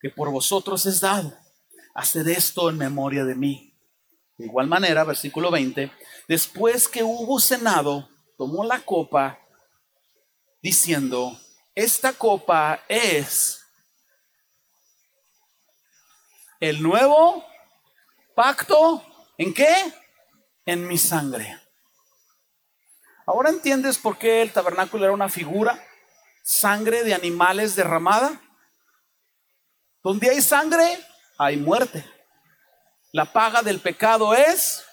[0.00, 1.36] que por vosotros es dado.
[1.94, 3.67] Haced esto en memoria de mí.
[4.38, 5.92] De igual manera, versículo 20,
[6.28, 9.38] después que hubo cenado, tomó la copa,
[10.62, 11.38] diciendo,
[11.74, 13.60] esta copa es
[16.60, 17.44] el nuevo
[18.34, 19.04] pacto,
[19.36, 19.74] ¿en qué?
[20.64, 21.60] En mi sangre.
[23.26, 25.84] Ahora entiendes por qué el tabernáculo era una figura
[26.48, 28.40] sangre de animales derramada.
[30.02, 30.98] Donde hay sangre,
[31.36, 32.04] hay muerte.
[33.12, 34.84] La paga del pecado es...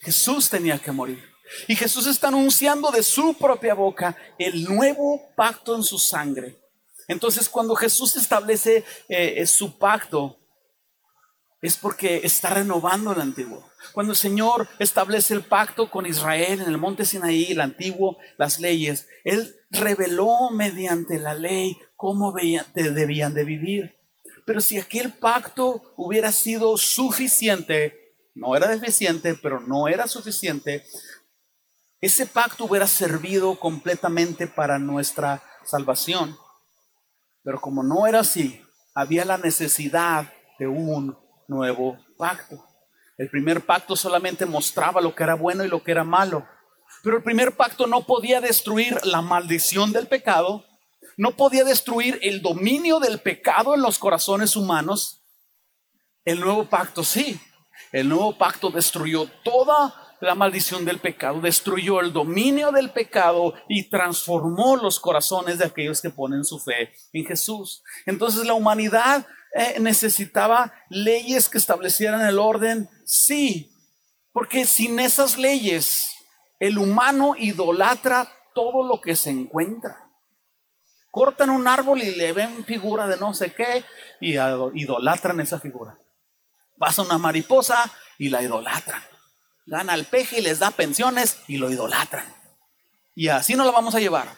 [0.00, 1.24] Jesús tenía que morir.
[1.66, 6.56] Y Jesús está anunciando de su propia boca el nuevo pacto en su sangre.
[7.08, 10.38] Entonces cuando Jesús establece eh, su pacto,
[11.60, 13.68] es porque está renovando el antiguo.
[13.92, 18.60] Cuando el Señor establece el pacto con Israel en el monte Sinaí, el antiguo, las
[18.60, 23.97] leyes, Él reveló mediante la ley cómo debían de vivir.
[24.48, 30.86] Pero si aquel pacto hubiera sido suficiente, no era deficiente, pero no era suficiente,
[32.00, 36.34] ese pacto hubiera servido completamente para nuestra salvación.
[37.42, 41.14] Pero como no era así, había la necesidad de un
[41.46, 42.64] nuevo pacto.
[43.18, 46.48] El primer pacto solamente mostraba lo que era bueno y lo que era malo.
[47.02, 50.64] Pero el primer pacto no podía destruir la maldición del pecado,
[51.18, 55.20] no podía destruir el dominio del pecado en los corazones humanos.
[56.24, 57.38] El nuevo pacto sí.
[57.92, 63.88] El nuevo pacto destruyó toda la maldición del pecado, destruyó el dominio del pecado y
[63.88, 67.82] transformó los corazones de aquellos que ponen su fe en Jesús.
[68.06, 72.88] Entonces la humanidad eh, necesitaba leyes que establecieran el orden?
[73.04, 73.72] Sí,
[74.32, 76.14] porque sin esas leyes
[76.60, 80.07] el humano idolatra todo lo que se encuentra.
[81.10, 83.84] Cortan un árbol y le ven figura de no sé qué
[84.20, 85.98] y idolatran esa figura.
[86.78, 89.02] Pasa una mariposa y la idolatran.
[89.66, 92.26] Gana al peje y les da pensiones y lo idolatran.
[93.14, 94.28] Y así no la vamos a llevar.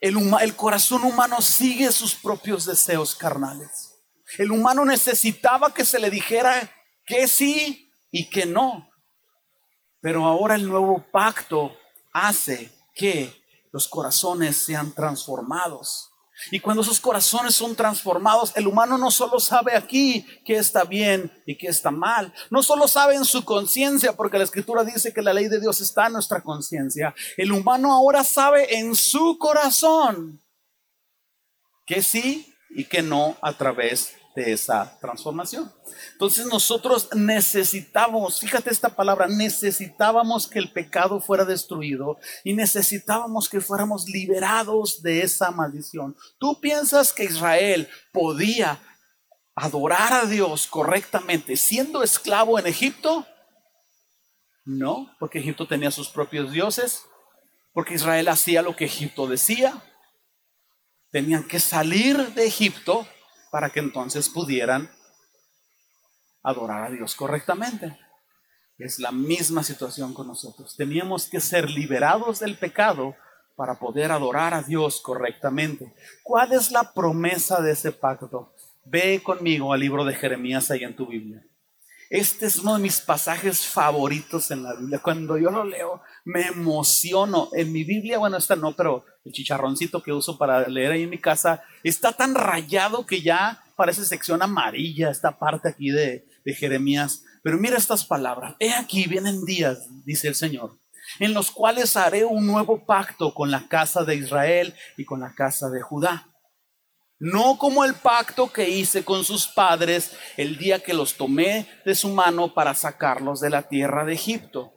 [0.00, 3.94] El, el corazón humano sigue sus propios deseos carnales.
[4.38, 6.70] El humano necesitaba que se le dijera
[7.06, 8.90] que sí y que no.
[10.00, 11.76] Pero ahora el nuevo pacto
[12.12, 13.41] hace que
[13.72, 16.10] los corazones sean transformados.
[16.50, 21.30] Y cuando esos corazones son transformados, el humano no solo sabe aquí que está bien
[21.46, 25.22] y que está mal, no solo sabe en su conciencia, porque la escritura dice que
[25.22, 30.42] la ley de Dios está en nuestra conciencia, el humano ahora sabe en su corazón
[31.86, 35.72] que sí y que no a través de esa transformación.
[36.12, 43.60] Entonces nosotros necesitamos, fíjate esta palabra, necesitábamos que el pecado fuera destruido y necesitábamos que
[43.60, 46.16] fuéramos liberados de esa maldición.
[46.38, 48.80] ¿Tú piensas que Israel podía
[49.54, 53.26] adorar a Dios correctamente siendo esclavo en Egipto?
[54.64, 57.02] No, porque Egipto tenía sus propios dioses,
[57.72, 59.82] porque Israel hacía lo que Egipto decía.
[61.10, 63.06] Tenían que salir de Egipto
[63.52, 64.90] para que entonces pudieran
[66.42, 67.98] adorar a Dios correctamente.
[68.78, 70.74] Es la misma situación con nosotros.
[70.74, 73.14] Teníamos que ser liberados del pecado
[73.54, 75.94] para poder adorar a Dios correctamente.
[76.22, 78.54] ¿Cuál es la promesa de ese pacto?
[78.86, 81.44] Ve conmigo al libro de Jeremías ahí en tu Biblia.
[82.08, 84.98] Este es uno de mis pasajes favoritos en la Biblia.
[85.00, 87.48] Cuando yo lo leo, me emociono.
[87.52, 91.10] En mi Biblia, bueno, esta no, pero el chicharroncito que uso para leer ahí en
[91.10, 96.54] mi casa está tan rayado que ya parece sección amarilla esta parte aquí de, de
[96.54, 97.24] Jeremías.
[97.42, 98.54] Pero mira estas palabras.
[98.58, 100.78] He aquí vienen días, dice el Señor,
[101.18, 105.34] en los cuales haré un nuevo pacto con la casa de Israel y con la
[105.34, 106.28] casa de Judá.
[107.18, 111.94] No como el pacto que hice con sus padres el día que los tomé de
[111.94, 114.72] su mano para sacarlos de la tierra de Egipto.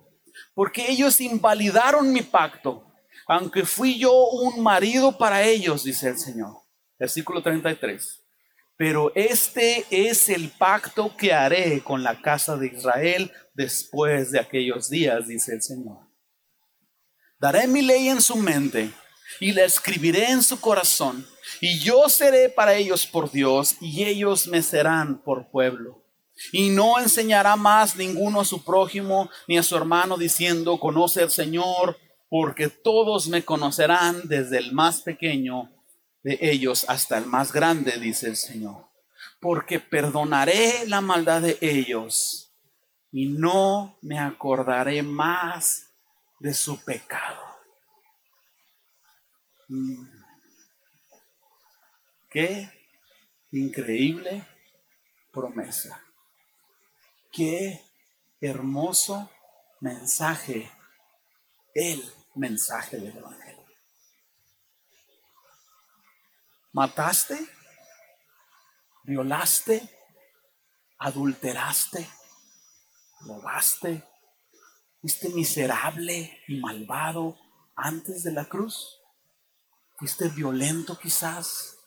[0.55, 2.91] Porque ellos invalidaron mi pacto,
[3.27, 6.55] aunque fui yo un marido para ellos, dice el Señor.
[6.97, 8.23] Versículo 33.
[8.77, 14.89] Pero este es el pacto que haré con la casa de Israel después de aquellos
[14.89, 15.97] días, dice el Señor.
[17.39, 18.91] Daré mi ley en su mente
[19.39, 21.25] y la escribiré en su corazón.
[21.59, 26.04] Y yo seré para ellos por Dios y ellos me serán por pueblo.
[26.51, 31.31] Y no enseñará más ninguno a su prójimo ni a su hermano diciendo, conoce al
[31.31, 31.97] Señor,
[32.29, 35.71] porque todos me conocerán desde el más pequeño
[36.23, 38.89] de ellos hasta el más grande, dice el Señor.
[39.39, 42.53] Porque perdonaré la maldad de ellos
[43.11, 45.93] y no me acordaré más
[46.39, 47.41] de su pecado.
[49.69, 50.07] Mm.
[52.29, 52.69] Qué
[53.51, 54.45] increíble
[55.31, 56.04] promesa.
[57.35, 57.83] Qué
[58.39, 59.29] hermoso
[59.81, 60.71] mensaje.
[61.73, 62.01] El
[62.35, 63.65] mensaje del Evangelio.
[66.71, 67.37] ¿Mataste?
[69.03, 69.81] ¿Violaste?
[70.99, 72.09] ¿Adulteraste?
[73.19, 74.07] ¿Robaste?
[75.01, 77.37] ¿Fuiste miserable y malvado
[77.75, 79.01] antes de la cruz?
[79.97, 81.79] ¿Fuiste violento quizás?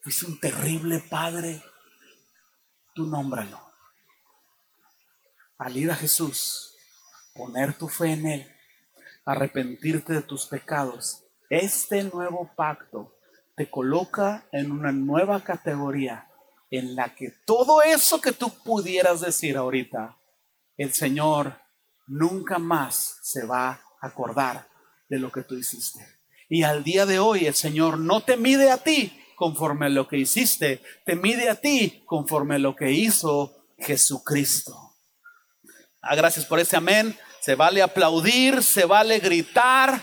[0.00, 1.62] ¿Fuiste un terrible padre?
[2.96, 3.69] Tú nómbralo.
[5.60, 6.74] Al ir a Jesús,
[7.34, 8.46] poner tu fe en Él,
[9.26, 13.18] arrepentirte de tus pecados, este nuevo pacto
[13.56, 16.30] te coloca en una nueva categoría
[16.70, 20.16] en la que todo eso que tú pudieras decir ahorita,
[20.78, 21.60] el Señor
[22.06, 24.66] nunca más se va a acordar
[25.10, 26.00] de lo que tú hiciste.
[26.48, 30.08] Y al día de hoy el Señor no te mide a ti conforme a lo
[30.08, 34.89] que hiciste, te mide a ti conforme a lo que hizo Jesucristo.
[36.02, 37.18] Ah, gracias por ese amén.
[37.40, 40.02] Se vale aplaudir, se vale gritar.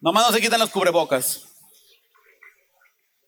[0.00, 1.44] Nomás no se quitan los cubrebocas.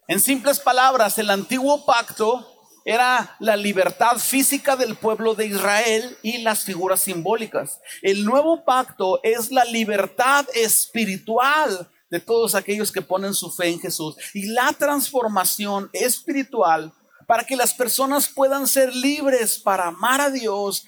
[0.09, 2.53] En simples palabras, el antiguo pacto
[2.85, 7.81] era la libertad física del pueblo de Israel y las figuras simbólicas.
[8.03, 13.81] El nuevo pacto es la libertad espiritual de todos aquellos que ponen su fe en
[13.81, 16.93] Jesús y la transformación espiritual
[17.27, 20.87] para que las personas puedan ser libres para amar a Dios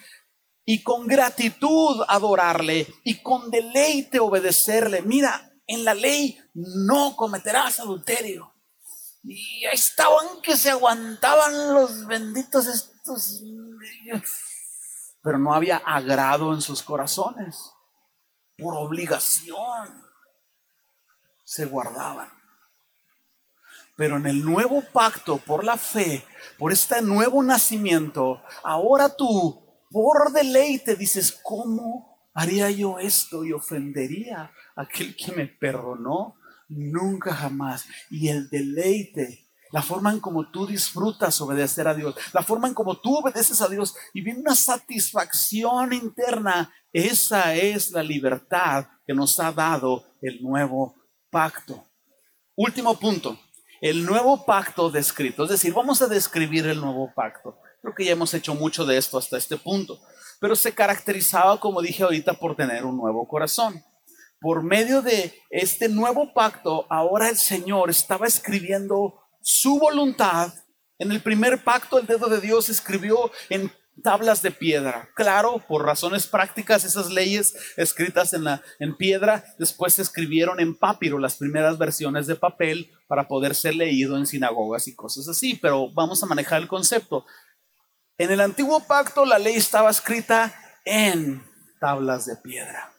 [0.64, 5.02] y con gratitud adorarle y con deleite obedecerle.
[5.02, 8.54] Mira, en la ley no cometerás adulterio.
[9.22, 13.42] Y ahí estaban que se aguantaban los benditos estos.
[15.22, 17.72] Pero no había agrado en sus corazones.
[18.56, 20.04] Por obligación
[21.44, 22.37] se guardaban.
[23.98, 26.24] Pero en el nuevo pacto, por la fe,
[26.56, 34.52] por este nuevo nacimiento, ahora tú, por deleite, dices, ¿cómo haría yo esto y ofendería
[34.76, 36.36] a aquel que me perdonó?
[36.68, 37.86] Nunca jamás.
[38.08, 42.74] Y el deleite, la forma en como tú disfrutas obedecer a Dios, la forma en
[42.74, 49.12] como tú obedeces a Dios y viene una satisfacción interna, esa es la libertad que
[49.12, 50.94] nos ha dado el nuevo
[51.30, 51.84] pacto.
[52.54, 53.36] Último punto,
[53.80, 55.44] el nuevo pacto descrito.
[55.44, 57.58] Es decir, vamos a describir el nuevo pacto.
[57.80, 60.00] Creo que ya hemos hecho mucho de esto hasta este punto,
[60.40, 63.82] pero se caracterizaba, como dije ahorita, por tener un nuevo corazón
[64.40, 70.52] por medio de este nuevo pacto, ahora el Señor estaba escribiendo su voluntad.
[70.98, 75.10] En el primer pacto, el dedo de Dios escribió en tablas de piedra.
[75.14, 80.74] Claro, por razones prácticas, esas leyes escritas en, la, en piedra después se escribieron en
[80.74, 85.54] papiro, las primeras versiones de papel, para poder ser leído en sinagogas y cosas así.
[85.54, 87.24] Pero vamos a manejar el concepto.
[88.16, 91.42] En el antiguo pacto, la ley estaba escrita en
[91.80, 92.92] tablas de piedra.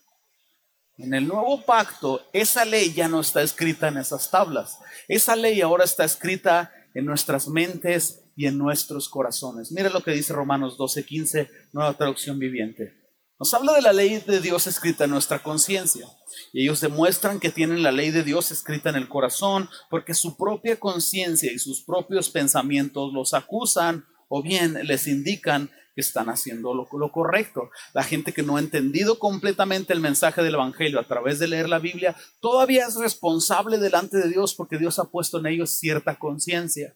[0.97, 4.79] En el nuevo pacto, esa ley ya no está escrita en esas tablas.
[5.07, 9.69] Esa ley ahora está escrita en nuestras mentes y en nuestros corazones.
[9.73, 12.93] Mire lo que dice Romanos 12:15, nueva traducción viviente.
[13.37, 16.07] Nos habla de la ley de Dios escrita en nuestra conciencia.
[16.53, 20.37] Y ellos demuestran que tienen la ley de Dios escrita en el corazón porque su
[20.37, 25.69] propia conciencia y sus propios pensamientos los acusan o bien les indican
[25.99, 27.69] están haciendo lo, lo, correcto.
[27.93, 31.69] La gente que no ha entendido completamente el mensaje del Evangelio a través de leer
[31.69, 36.17] la Biblia, todavía es responsable delante de Dios porque Dios ha puesto en ellos cierta
[36.17, 36.95] conciencia.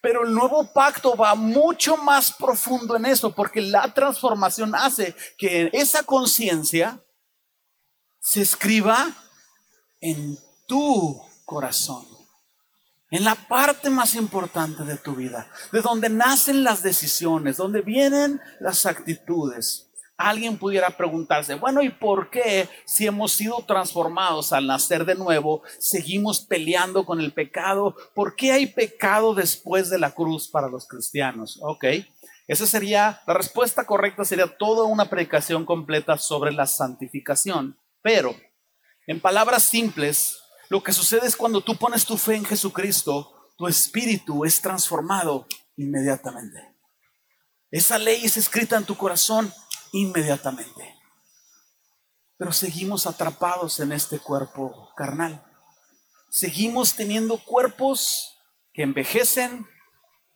[0.00, 5.70] Pero el nuevo pacto va mucho más profundo en eso, porque la transformación hace que
[5.72, 7.02] esa conciencia
[8.20, 9.14] se escriba
[10.00, 12.06] en tu corazón,
[13.10, 18.40] en la parte más importante de tu vida, de donde nacen las decisiones, donde vienen
[18.60, 19.87] las actitudes.
[20.18, 25.62] Alguien pudiera preguntarse, bueno, ¿y por qué si hemos sido transformados al nacer de nuevo,
[25.78, 27.94] seguimos peleando con el pecado?
[28.16, 31.60] ¿Por qué hay pecado después de la cruz para los cristianos?
[31.62, 31.84] Ok,
[32.48, 37.78] esa sería, la respuesta correcta sería toda una predicación completa sobre la santificación.
[38.02, 38.34] Pero,
[39.06, 43.68] en palabras simples, lo que sucede es cuando tú pones tu fe en Jesucristo, tu
[43.68, 45.46] espíritu es transformado
[45.76, 46.74] inmediatamente.
[47.70, 49.52] Esa ley es escrita en tu corazón
[49.92, 50.94] inmediatamente.
[52.36, 55.44] Pero seguimos atrapados en este cuerpo carnal.
[56.30, 58.38] Seguimos teniendo cuerpos
[58.72, 59.66] que envejecen,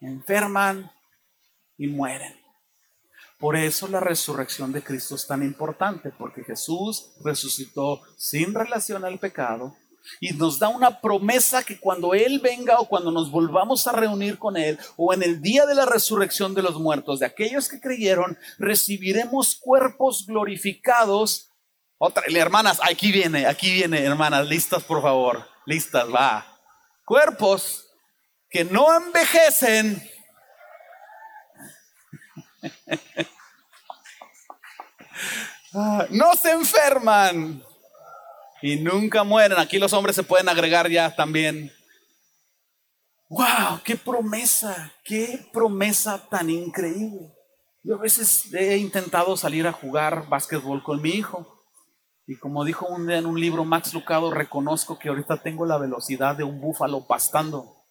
[0.01, 0.91] enferman
[1.77, 2.41] y mueren.
[3.39, 9.19] Por eso la resurrección de Cristo es tan importante, porque Jesús resucitó sin relación al
[9.19, 9.77] pecado
[10.21, 14.39] y nos da una promesa que cuando Él venga o cuando nos volvamos a reunir
[14.39, 17.81] con Él o en el día de la resurrección de los muertos, de aquellos que
[17.81, 21.51] creyeron, recibiremos cuerpos glorificados.
[21.99, 26.47] Otra, hermanas, aquí viene, aquí viene, hermanas, listas por favor, listas, va.
[27.05, 27.89] Cuerpos
[28.51, 30.03] que no envejecen.
[35.75, 37.65] Ah, no se enferman
[38.63, 39.59] y nunca mueren.
[39.59, 41.73] Aquí los hombres se pueden agregar ya también.
[43.29, 43.81] ¡Wow!
[43.85, 44.93] ¡Qué promesa!
[45.05, 47.35] ¡Qué promesa tan increíble!
[47.83, 51.65] Yo a veces he intentado salir a jugar básquetbol con mi hijo.
[52.27, 55.79] Y como dijo un día en un libro Max Lucado, reconozco que ahorita tengo la
[55.79, 57.85] velocidad de un búfalo pastando.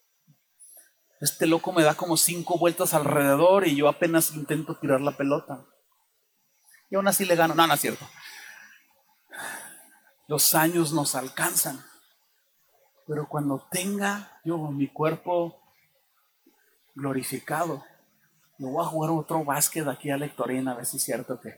[1.20, 5.66] Este loco me da como cinco vueltas alrededor y yo apenas intento tirar la pelota.
[6.90, 7.54] Y aún así le gano.
[7.54, 8.08] No, no es cierto.
[10.32, 11.84] Los años nos alcanzan.
[13.06, 15.62] Pero cuando tenga yo mi cuerpo
[16.96, 17.84] glorificado,
[18.58, 21.54] me voy a jugar otro básquet aquí a Lectorina, a ver si es cierto que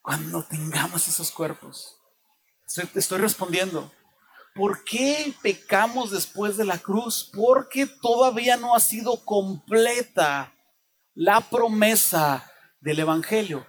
[0.00, 2.00] cuando tengamos esos cuerpos,
[2.64, 3.90] estoy, estoy respondiendo,
[4.54, 7.28] ¿por qué pecamos después de la cruz?
[7.34, 10.54] Porque todavía no ha sido completa
[11.12, 12.48] la promesa
[12.80, 13.66] del Evangelio.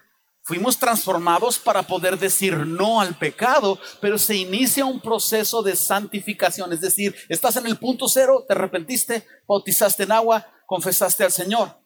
[0.47, 6.71] Fuimos transformados para poder decir no al pecado, pero se inicia un proceso de santificación.
[6.71, 11.77] Es decir, estás en el punto cero, te arrepentiste, bautizaste en agua, confesaste al Señor.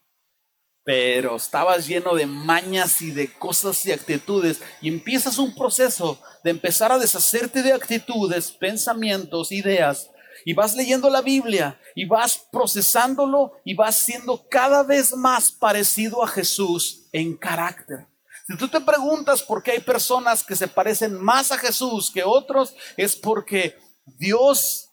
[0.84, 6.52] Pero estabas lleno de mañas y de cosas y actitudes y empiezas un proceso de
[6.52, 10.12] empezar a deshacerte de actitudes, pensamientos, ideas
[10.46, 16.24] y vas leyendo la Biblia y vas procesándolo y vas siendo cada vez más parecido
[16.24, 18.11] a Jesús en carácter.
[18.48, 22.24] Si tú te preguntas por qué hay personas que se parecen más a Jesús que
[22.24, 24.90] otros, es porque Dios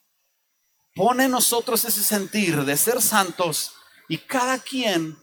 [0.95, 3.73] pone en nosotros ese sentir de ser santos
[4.07, 5.17] y cada quien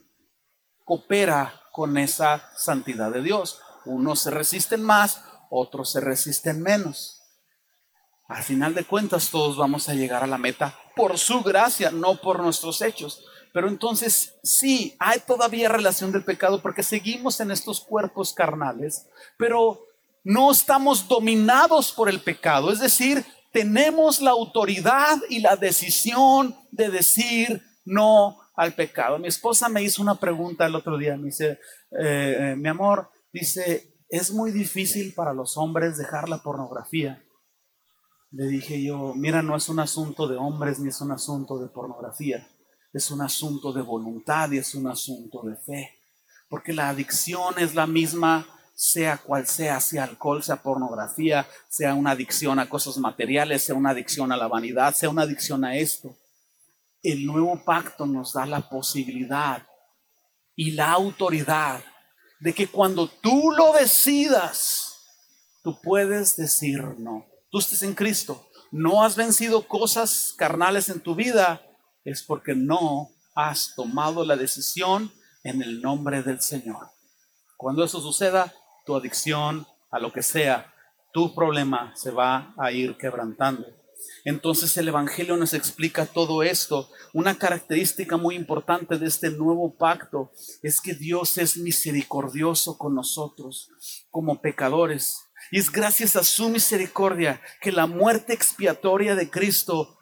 [0.85, 3.61] coopera con esa santidad de Dios.
[3.85, 7.21] Unos se resisten más, otros se resisten menos.
[8.29, 12.21] Al final de cuentas todos vamos a llegar a la meta por su gracia, no
[12.21, 13.25] por nuestros hechos.
[13.57, 19.81] Pero entonces sí, hay todavía relación del pecado porque seguimos en estos cuerpos carnales, pero
[20.25, 22.71] no estamos dominados por el pecado.
[22.71, 29.19] Es decir, tenemos la autoridad y la decisión de decir no al pecado.
[29.19, 31.59] Mi esposa me hizo una pregunta el otro día, me dice,
[31.99, 37.25] eh, eh, mi amor, dice, es muy difícil para los hombres dejar la pornografía.
[38.33, 41.69] Le dije yo, mira, no es un asunto de hombres ni es un asunto de
[41.69, 42.47] pornografía
[42.97, 46.01] es un asunto de voluntad y es un asunto de fe.
[46.49, 52.13] Porque la adicción es la misma, sea cual sea, sea alcohol, sea pornografía, sea una
[52.13, 56.17] adicción a cosas materiales, sea una adicción a la vanidad, sea una adicción a esto.
[57.03, 59.67] El nuevo pacto nos da la posibilidad
[60.55, 61.85] y la autoridad
[62.41, 65.03] de que cuando tú lo decidas,
[65.63, 67.27] tú puedes decir no.
[67.51, 71.61] Tú estés en Cristo, no has vencido cosas carnales en tu vida,
[72.07, 76.89] es porque no has tomado la decisión en el nombre del Señor.
[77.57, 78.55] Cuando eso suceda,
[78.87, 80.73] tu adicción a lo que sea,
[81.13, 83.67] tu problema se va a ir quebrantando.
[84.25, 86.89] Entonces el Evangelio nos explica todo esto.
[87.13, 90.31] Una característica muy importante de este nuevo pacto
[90.63, 93.71] es que Dios es misericordioso con nosotros
[94.11, 95.23] como pecadores.
[95.51, 99.97] Y es gracias a su misericordia que la muerte expiatoria de Cristo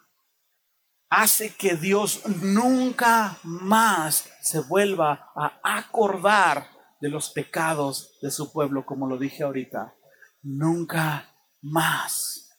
[1.08, 6.68] hace que Dios nunca más se vuelva a acordar
[7.00, 9.94] de los pecados de su pueblo, como lo dije ahorita.
[10.42, 12.50] Nunca más.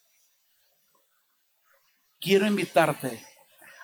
[2.20, 3.24] Quiero invitarte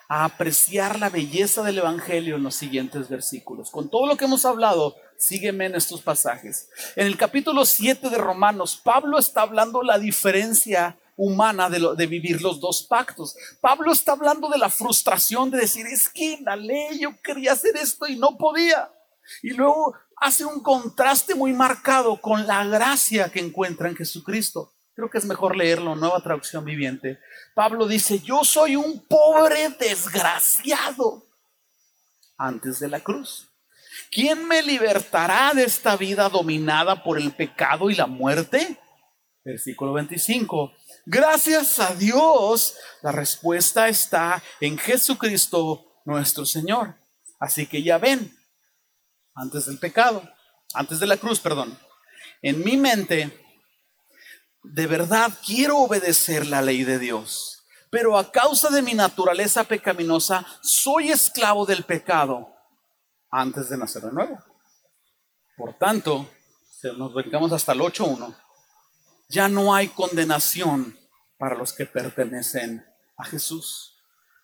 [0.07, 3.71] a apreciar la belleza del Evangelio en los siguientes versículos.
[3.71, 6.69] Con todo lo que hemos hablado, sígueme en estos pasajes.
[6.95, 12.41] En el capítulo 7 de Romanos, Pablo está hablando la diferencia humana de, de, vivir
[12.41, 13.35] los dos pactos.
[13.59, 17.75] Pablo está hablando de la frustración de decir, es que la ley, yo quería hacer
[17.77, 18.91] esto y no podía.
[19.41, 24.73] Y luego hace un contraste muy marcado con la gracia que encuentra en Jesucristo.
[24.93, 27.19] Creo que es mejor leerlo, nueva traducción viviente.
[27.55, 31.23] Pablo dice, yo soy un pobre desgraciado
[32.37, 33.47] antes de la cruz.
[34.11, 38.77] ¿Quién me libertará de esta vida dominada por el pecado y la muerte?
[39.43, 40.73] Versículo 25.
[41.05, 46.95] Gracias a Dios, la respuesta está en Jesucristo nuestro Señor.
[47.39, 48.37] Así que ya ven,
[49.33, 50.21] antes del pecado,
[50.73, 51.77] antes de la cruz, perdón,
[52.43, 53.37] en mi mente,
[54.63, 60.45] de verdad quiero obedecer la ley de Dios, pero a causa de mi naturaleza pecaminosa,
[60.61, 62.53] soy esclavo del pecado
[63.31, 64.37] antes de nacer de nuevo.
[65.57, 66.29] Por tanto,
[66.97, 68.35] nos brincamos hasta el 8.1,
[69.31, 70.97] ya no hay condenación
[71.37, 72.85] para los que pertenecen
[73.17, 73.97] a Jesús.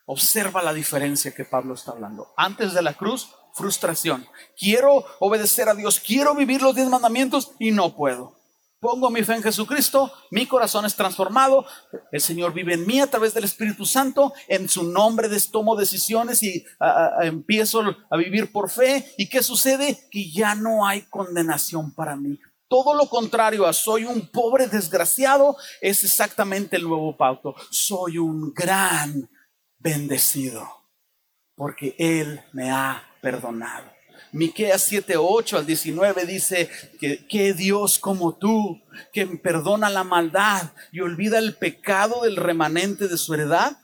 [0.06, 2.34] Observa la diferencia que Pablo está hablando.
[2.38, 4.26] Antes de la cruz, frustración.
[4.58, 8.38] Quiero obedecer a Dios, quiero vivir los diez mandamientos y no puedo.
[8.80, 11.66] Pongo mi fe en Jesucristo, mi corazón es transformado,
[12.12, 16.44] el Señor vive en mí a través del Espíritu Santo, en su nombre tomo decisiones
[16.44, 16.64] y
[17.22, 19.14] empiezo a vivir por fe.
[19.18, 20.08] ¿Y qué sucede?
[20.12, 22.40] Que ya no hay condenación para mí.
[22.68, 27.56] Todo lo contrario a soy un pobre desgraciado es exactamente el nuevo pacto.
[27.72, 29.30] Soy un gran
[29.78, 30.68] bendecido
[31.56, 33.90] porque Él me ha perdonado.
[34.34, 38.82] Miqueas 7, 8 al 19 dice que, que Dios como tú,
[39.14, 43.78] que perdona la maldad y olvida el pecado del remanente de su heredad,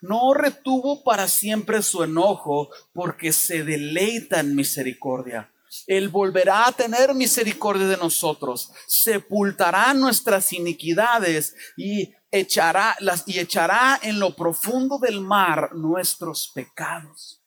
[0.00, 5.50] no retuvo para siempre su enojo porque se deleita en misericordia
[5.86, 13.98] él volverá a tener misericordia de nosotros, sepultará nuestras iniquidades y echará, las, y echará
[14.02, 17.42] en lo profundo del mar nuestros pecados.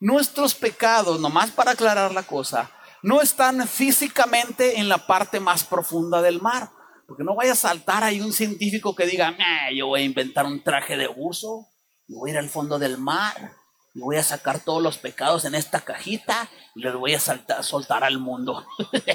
[0.00, 2.70] Nuestros pecados, nomás para aclarar la cosa,
[3.02, 6.70] no están físicamente en la parte más profunda del mar.
[7.06, 9.36] Porque no vaya a saltar ahí un científico que diga,
[9.76, 11.68] yo voy a inventar un traje de uso,
[12.06, 13.52] y voy a ir al fondo del mar
[13.94, 18.18] voy a sacar todos los pecados en esta cajita y los voy a soltar al
[18.18, 18.66] mundo.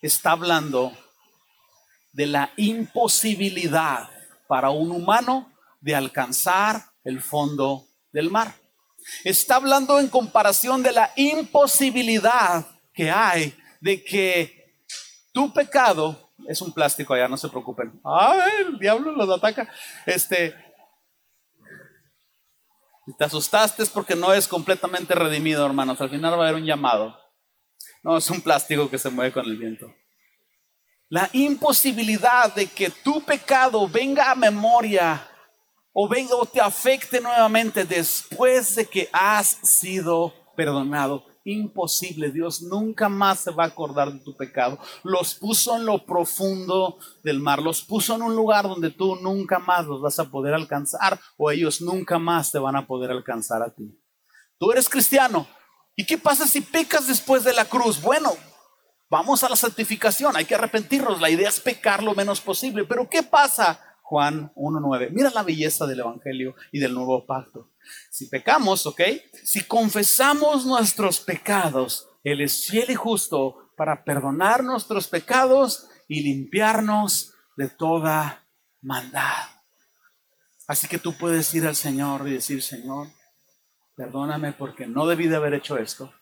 [0.00, 0.92] Está hablando
[2.12, 4.08] de la imposibilidad
[4.46, 8.54] para un humano de alcanzar el fondo del mar.
[9.22, 14.78] Está hablando en comparación de la imposibilidad que hay de que
[15.32, 18.00] tu pecado es un plástico allá, no se preocupen.
[18.04, 19.68] Ay, el diablo los ataca.
[20.06, 20.54] Este,
[23.18, 26.00] te asustaste es porque no es completamente redimido, hermanos.
[26.00, 27.18] Al final va a haber un llamado.
[28.02, 29.94] No, es un plástico que se mueve con el viento.
[31.08, 35.28] La imposibilidad de que tu pecado venga a memoria
[35.92, 42.30] o venga o te afecte nuevamente después de que has sido perdonado imposible.
[42.30, 44.78] Dios nunca más se va a acordar de tu pecado.
[45.02, 49.58] Los puso en lo profundo del mar, los puso en un lugar donde tú nunca
[49.58, 53.62] más los vas a poder alcanzar o ellos nunca más te van a poder alcanzar
[53.62, 53.98] a ti.
[54.58, 55.46] Tú eres cristiano.
[55.96, 58.00] ¿Y qué pasa si pecas después de la cruz?
[58.00, 58.32] Bueno,
[59.08, 61.20] vamos a la santificación, hay que arrepentirnos.
[61.20, 62.84] La idea es pecar lo menos posible.
[62.84, 63.80] Pero ¿qué pasa?
[64.02, 65.10] Juan 1.9.
[65.12, 67.70] Mira la belleza del Evangelio y del nuevo pacto.
[68.10, 69.00] Si pecamos, ¿ok?
[69.44, 77.32] Si confesamos nuestros pecados, Él es fiel y justo para perdonar nuestros pecados y limpiarnos
[77.56, 78.46] de toda
[78.80, 79.48] maldad.
[80.66, 83.08] Así que tú puedes ir al Señor y decir, Señor,
[83.96, 86.12] perdóname porque no debí de haber hecho esto.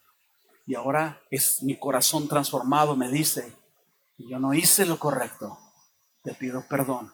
[0.66, 3.56] Y ahora es mi corazón transformado, me dice,
[4.18, 5.58] yo no hice lo correcto.
[6.22, 7.12] Te pido perdón.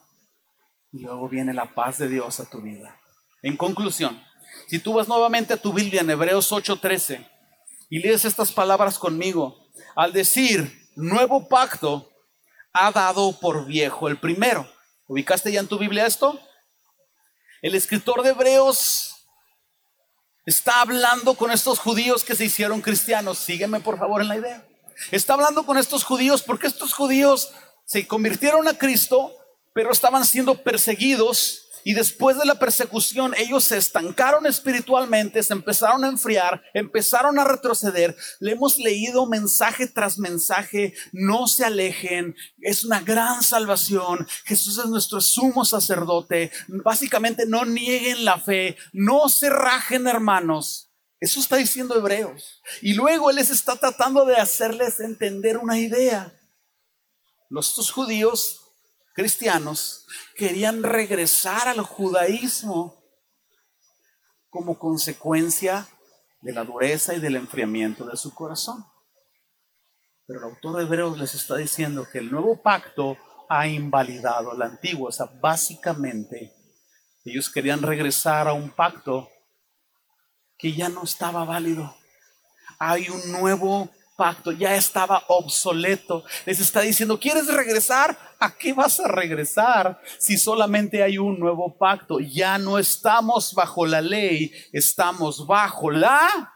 [0.92, 2.96] Y luego viene la paz de Dios a tu vida.
[3.42, 4.22] En conclusión,
[4.66, 7.26] si tú vas nuevamente a tu Biblia en Hebreos 8:13
[7.90, 12.10] y lees estas palabras conmigo, al decir nuevo pacto
[12.72, 14.70] ha dado por viejo el primero.
[15.06, 16.38] ¿Ubicaste ya en tu Biblia esto?
[17.62, 19.26] El escritor de Hebreos
[20.44, 23.38] está hablando con estos judíos que se hicieron cristianos.
[23.38, 24.68] Sígueme por favor en la idea.
[25.10, 27.50] Está hablando con estos judíos porque estos judíos
[27.84, 29.32] se convirtieron a Cristo,
[29.72, 36.04] pero estaban siendo perseguidos y después de la persecución, ellos se estancaron espiritualmente, se empezaron
[36.04, 38.16] a enfriar, empezaron a retroceder.
[38.40, 44.26] Le hemos leído mensaje tras mensaje, no se alejen, es una gran salvación.
[44.44, 46.50] Jesús es nuestro sumo sacerdote.
[46.68, 50.90] Básicamente no nieguen la fe, no se rajen hermanos.
[51.20, 52.62] Eso está diciendo Hebreos.
[52.80, 56.32] Y luego Él les está tratando de hacerles entender una idea.
[57.50, 58.67] Los judíos
[59.18, 60.06] cristianos
[60.36, 63.02] querían regresar al judaísmo
[64.48, 65.88] como consecuencia
[66.40, 68.86] de la dureza y del enfriamiento de su corazón.
[70.24, 73.16] Pero el autor de Hebreos les está diciendo que el nuevo pacto
[73.48, 75.08] ha invalidado el antiguo.
[75.08, 76.54] O sea, básicamente
[77.24, 79.28] ellos querían regresar a un pacto
[80.56, 81.92] que ya no estaba válido.
[82.78, 86.22] Hay un nuevo pacto, ya estaba obsoleto.
[86.46, 88.27] Les está diciendo, ¿quieres regresar?
[88.40, 92.20] ¿A qué vas a regresar si solamente hay un nuevo pacto?
[92.20, 96.54] Ya no estamos bajo la ley, estamos bajo la...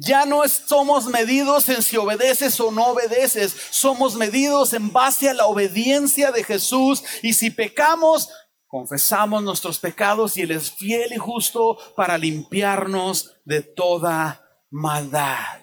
[0.00, 5.34] Ya no somos medidos en si obedeces o no obedeces, somos medidos en base a
[5.34, 8.28] la obediencia de Jesús y si pecamos,
[8.68, 14.40] confesamos nuestros pecados y Él es fiel y justo para limpiarnos de toda
[14.70, 15.62] maldad.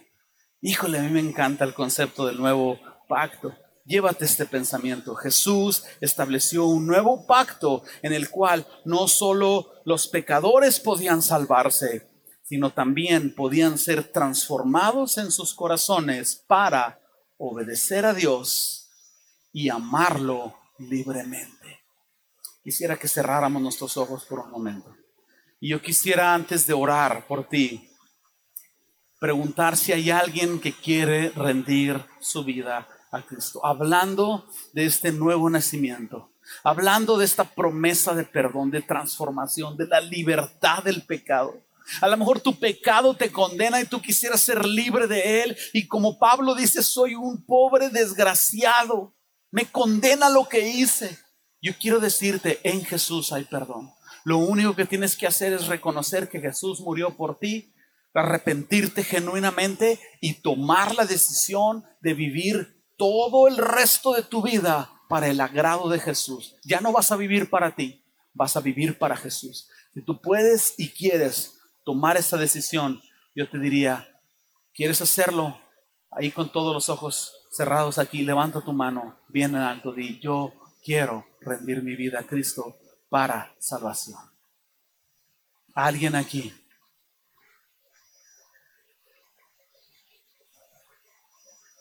[0.62, 2.78] Híjole, a mí me encanta el concepto del nuevo
[3.08, 3.54] pacto.
[3.86, 5.16] Llévate este pensamiento.
[5.16, 12.10] Jesús estableció un nuevo pacto en el cual no solo los pecadores podían salvarse,
[12.42, 17.00] sino también podían ser transformados en sus corazones para
[17.38, 18.90] obedecer a Dios
[19.54, 21.84] y amarlo libremente.
[22.64, 24.96] Quisiera que cerráramos nuestros ojos por un momento.
[25.60, 27.88] Y yo quisiera antes de orar por ti,
[29.20, 33.66] preguntar si hay alguien que quiere rendir su vida a Cristo.
[33.66, 36.32] Hablando de este nuevo nacimiento,
[36.64, 41.66] hablando de esta promesa de perdón, de transformación, de la libertad del pecado.
[42.02, 45.58] A lo mejor tu pecado te condena y tú quisieras ser libre de él.
[45.72, 49.16] Y como Pablo dice, soy un pobre desgraciado.
[49.52, 51.18] Me condena lo que hice.
[51.62, 53.92] Yo quiero decirte, en Jesús hay perdón.
[54.24, 57.72] Lo único que tienes que hacer es reconocer que Jesús murió por ti
[58.16, 65.28] arrepentirte genuinamente y tomar la decisión de vivir todo el resto de tu vida para
[65.28, 66.56] el agrado de Jesús.
[66.64, 69.70] Ya no vas a vivir para ti, vas a vivir para Jesús.
[69.94, 73.02] Si tú puedes y quieres tomar esa decisión,
[73.36, 74.08] yo te diría,
[74.74, 75.60] ¿quieres hacerlo?
[76.12, 80.54] Ahí con todos los ojos cerrados aquí, levanta tu mano bien en alto, di, yo
[80.84, 82.78] quiero rendir mi vida a Cristo
[83.10, 84.20] para salvación.
[85.74, 86.54] Alguien aquí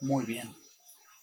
[0.05, 0.55] Muy bien.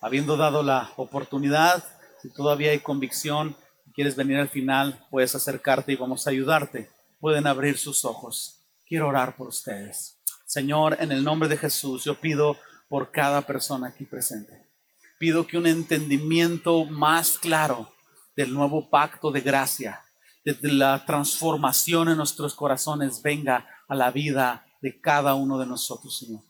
[0.02, 1.84] Habiendo dado la oportunidad,
[2.24, 3.56] si todavía hay convicción,
[3.94, 6.90] quieres venir al final, puedes acercarte y vamos a ayudarte.
[7.20, 8.64] Pueden abrir sus ojos.
[8.88, 10.18] Quiero orar por ustedes.
[10.48, 12.58] Señor, en el nombre de Jesús, yo pido
[12.90, 14.68] por cada persona aquí presente.
[15.20, 17.94] Pido que un entendimiento más claro
[18.36, 20.02] del nuevo pacto de gracia,
[20.44, 26.18] de la transformación en nuestros corazones venga a la vida de cada uno de nosotros,
[26.18, 26.42] Señor.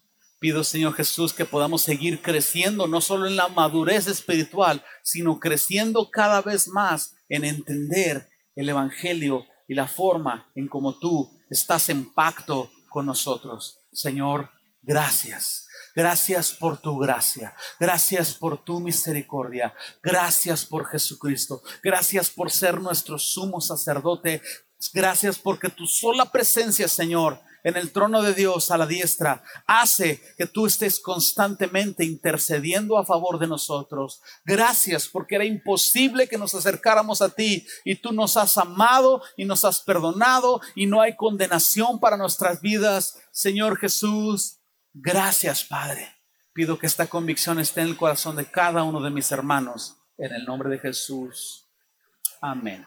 [0.42, 6.10] Pido, Señor Jesús, que podamos seguir creciendo, no solo en la madurez espiritual, sino creciendo
[6.10, 12.12] cada vez más en entender el Evangelio y la forma en como tú estás en
[12.12, 13.82] pacto con nosotros.
[13.94, 14.50] Señor,
[14.82, 15.68] gracias.
[15.96, 17.54] Gracias por tu gracia.
[17.80, 19.76] Gracias por tu misericordia.
[20.02, 21.62] Gracias por Jesucristo.
[21.84, 24.42] Gracias por ser nuestro sumo sacerdote.
[24.92, 30.22] Gracias porque tu sola presencia, Señor, en el trono de Dios a la diestra hace
[30.38, 34.22] que tú estés constantemente intercediendo a favor de nosotros.
[34.45, 39.45] Gracias porque era imposible que nos acercáramos a ti y tú nos has amado y
[39.45, 43.18] nos has perdonado y no hay condenación para nuestras vidas.
[43.32, 44.59] Señor Jesús,
[44.93, 46.16] gracias Padre.
[46.53, 49.97] Pido que esta convicción esté en el corazón de cada uno de mis hermanos.
[50.18, 51.70] En el nombre de Jesús.
[52.41, 52.86] Amén.